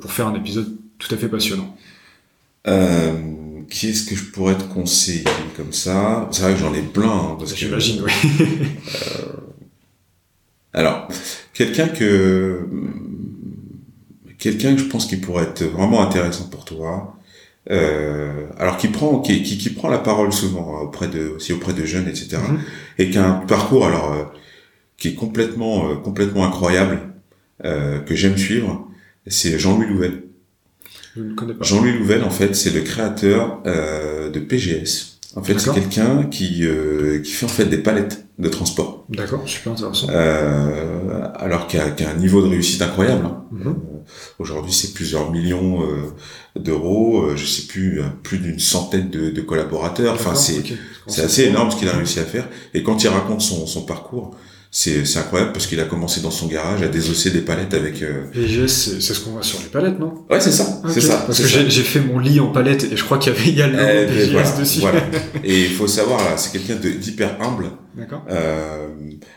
[0.00, 0.68] pour faire un épisode
[0.98, 1.76] tout à fait passionnant.
[2.68, 3.12] Euh,
[3.68, 5.24] qui est-ce que je pourrais te conseiller
[5.56, 6.28] comme ça?
[6.32, 7.10] C'est vrai que j'en ai plein.
[7.10, 8.12] hein, parce que- J'imagine, oui.
[10.76, 11.08] Alors,
[11.52, 12.60] quelqu'un que
[14.38, 17.12] quelqu'un que je pense qui pourrait être vraiment intéressant pour toi.
[17.68, 21.52] Euh, alors qui prend qui, qui, qui prend la parole souvent hein, auprès de aussi
[21.52, 22.58] auprès de jeunes etc Mhm.
[22.98, 24.22] et qui a un parcours alors euh,
[24.96, 27.00] qui est complètement euh, complètement incroyable
[27.64, 28.86] euh, que j'aime suivre
[29.26, 30.22] c'est Jean-Louis Louvel
[31.16, 31.64] Je ne connais pas.
[31.64, 35.18] Jean-Louis Louvel, en fait, c'est le créateur euh, de PGS.
[35.34, 39.04] En fait, c'est quelqu'un qui euh, qui fait en fait des palettes de transport.
[39.08, 40.08] D'accord, super intéressant.
[40.10, 43.24] Euh, alors qu'il a, qu'il a un niveau de réussite incroyable.
[43.26, 43.44] hein.
[43.50, 43.66] Mhm.
[43.68, 43.72] Euh,
[44.38, 47.22] Aujourd'hui, c'est plusieurs millions euh, d'euros.
[47.22, 50.14] euh, je sais plus, plus d'une centaine de, de collaborateurs.
[50.14, 50.62] Enfin, c'est
[51.06, 52.48] c'est assez énorme ce qu'il a réussi à faire.
[52.74, 54.36] Et quand il raconte son, son parcours,
[54.78, 58.02] c'est c'est incroyable parce qu'il a commencé dans son garage à désosser des palettes avec.
[58.02, 58.24] euh,
[58.68, 60.26] c'est c'est ce qu'on voit sur les palettes, non?
[60.28, 61.06] Ouais, c'est ça, c'est Ok.
[61.10, 61.22] ça.
[61.26, 63.62] Parce c'est que j'ai j'ai fait mon lit en palette et je crois qu'il y
[63.62, 64.80] avait Eh ben, PGS voilà, dessus.
[64.80, 65.00] voilà.
[65.44, 68.22] Et il faut savoir là, c'est quelqu'un d'hyper humble, D'accord.
[68.30, 68.88] euh,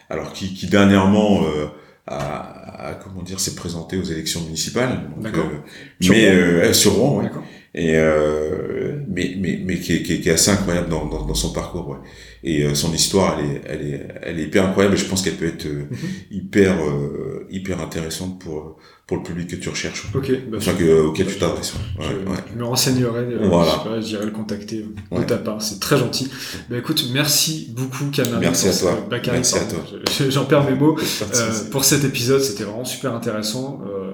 [0.09, 1.67] alors qui, qui dernièrement euh,
[2.05, 5.09] a, a- comment dire s'est présenté aux élections municipales.
[5.21, 5.45] D'accord.
[5.53, 5.59] euh,
[6.01, 6.37] Sur mais Rouen.
[6.37, 7.29] euh, sur Rouen, ouais.
[7.75, 11.23] Et euh, mais mais mais qui est, qui est, qui est assez incroyable dans, dans,
[11.25, 11.97] dans son parcours, ouais.
[12.43, 14.95] Et euh, son histoire, elle est elle est elle est hyper incroyable.
[14.95, 15.97] Et je pense qu'elle peut être euh, Mhm.
[16.31, 18.77] hyper euh, hyper intéressante pour
[19.07, 20.31] pour le public que tu recherches, Ok.
[20.51, 21.73] Bah, enfin que, auquel tu t'adresses.
[21.73, 21.79] ouais.
[22.05, 23.19] je, Ouais, je me renseignerai.
[23.21, 23.71] euh, Voilà.
[23.71, 25.61] je sais pas, j'irai le contacter euh, de ta part.
[25.63, 26.29] C'est très gentil.
[26.69, 28.37] Bah écoute, merci beaucoup Kamari.
[28.39, 29.07] Merci à toi.
[29.31, 29.79] Merci à toi.
[30.11, 30.95] Je- J'en perds mes mots.
[31.35, 33.81] Euh, pour cet épisode, c'était vraiment super intéressant.
[33.89, 34.11] Euh,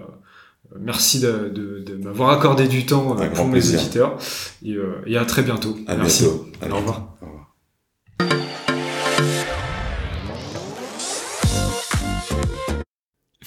[0.80, 3.82] merci de, de, de m'avoir accordé du temps euh, Un pour mes plaisir.
[3.82, 4.18] auditeurs.
[4.66, 5.76] Et, euh, et à très bientôt.
[5.88, 6.24] À merci.
[6.24, 6.46] bientôt.
[6.62, 6.76] À Au bientôt.
[6.78, 6.98] revoir.
[6.98, 7.15] Au revoir.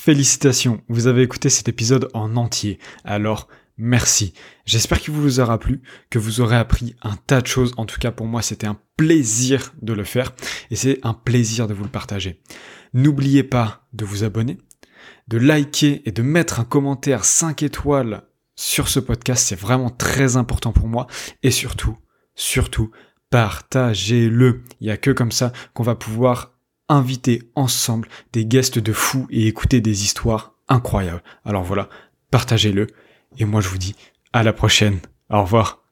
[0.08, 2.78] Félicitations, vous avez écouté cet épisode en entier.
[3.04, 3.46] Alors,
[3.76, 4.32] merci.
[4.64, 7.74] J'espère qu'il vous aura plu, que vous aurez appris un tas de choses.
[7.76, 10.32] En tout cas, pour moi, c'était un plaisir de le faire
[10.70, 12.40] et c'est un plaisir de vous le partager.
[12.94, 14.56] N'oubliez pas de vous abonner,
[15.28, 18.22] de liker et de mettre un commentaire 5 étoiles
[18.56, 21.06] sur ce podcast, c'est vraiment très important pour moi.
[21.42, 21.98] Et surtout,
[22.34, 22.92] surtout,
[23.28, 24.62] partagez-le.
[24.80, 26.57] Il n'y a que comme ça qu'on va pouvoir
[26.88, 31.22] inviter ensemble des guests de fous et écouter des histoires incroyables.
[31.44, 31.88] Alors voilà,
[32.30, 32.86] partagez-le.
[33.38, 33.94] Et moi je vous dis
[34.32, 35.00] à la prochaine.
[35.30, 35.87] Au revoir.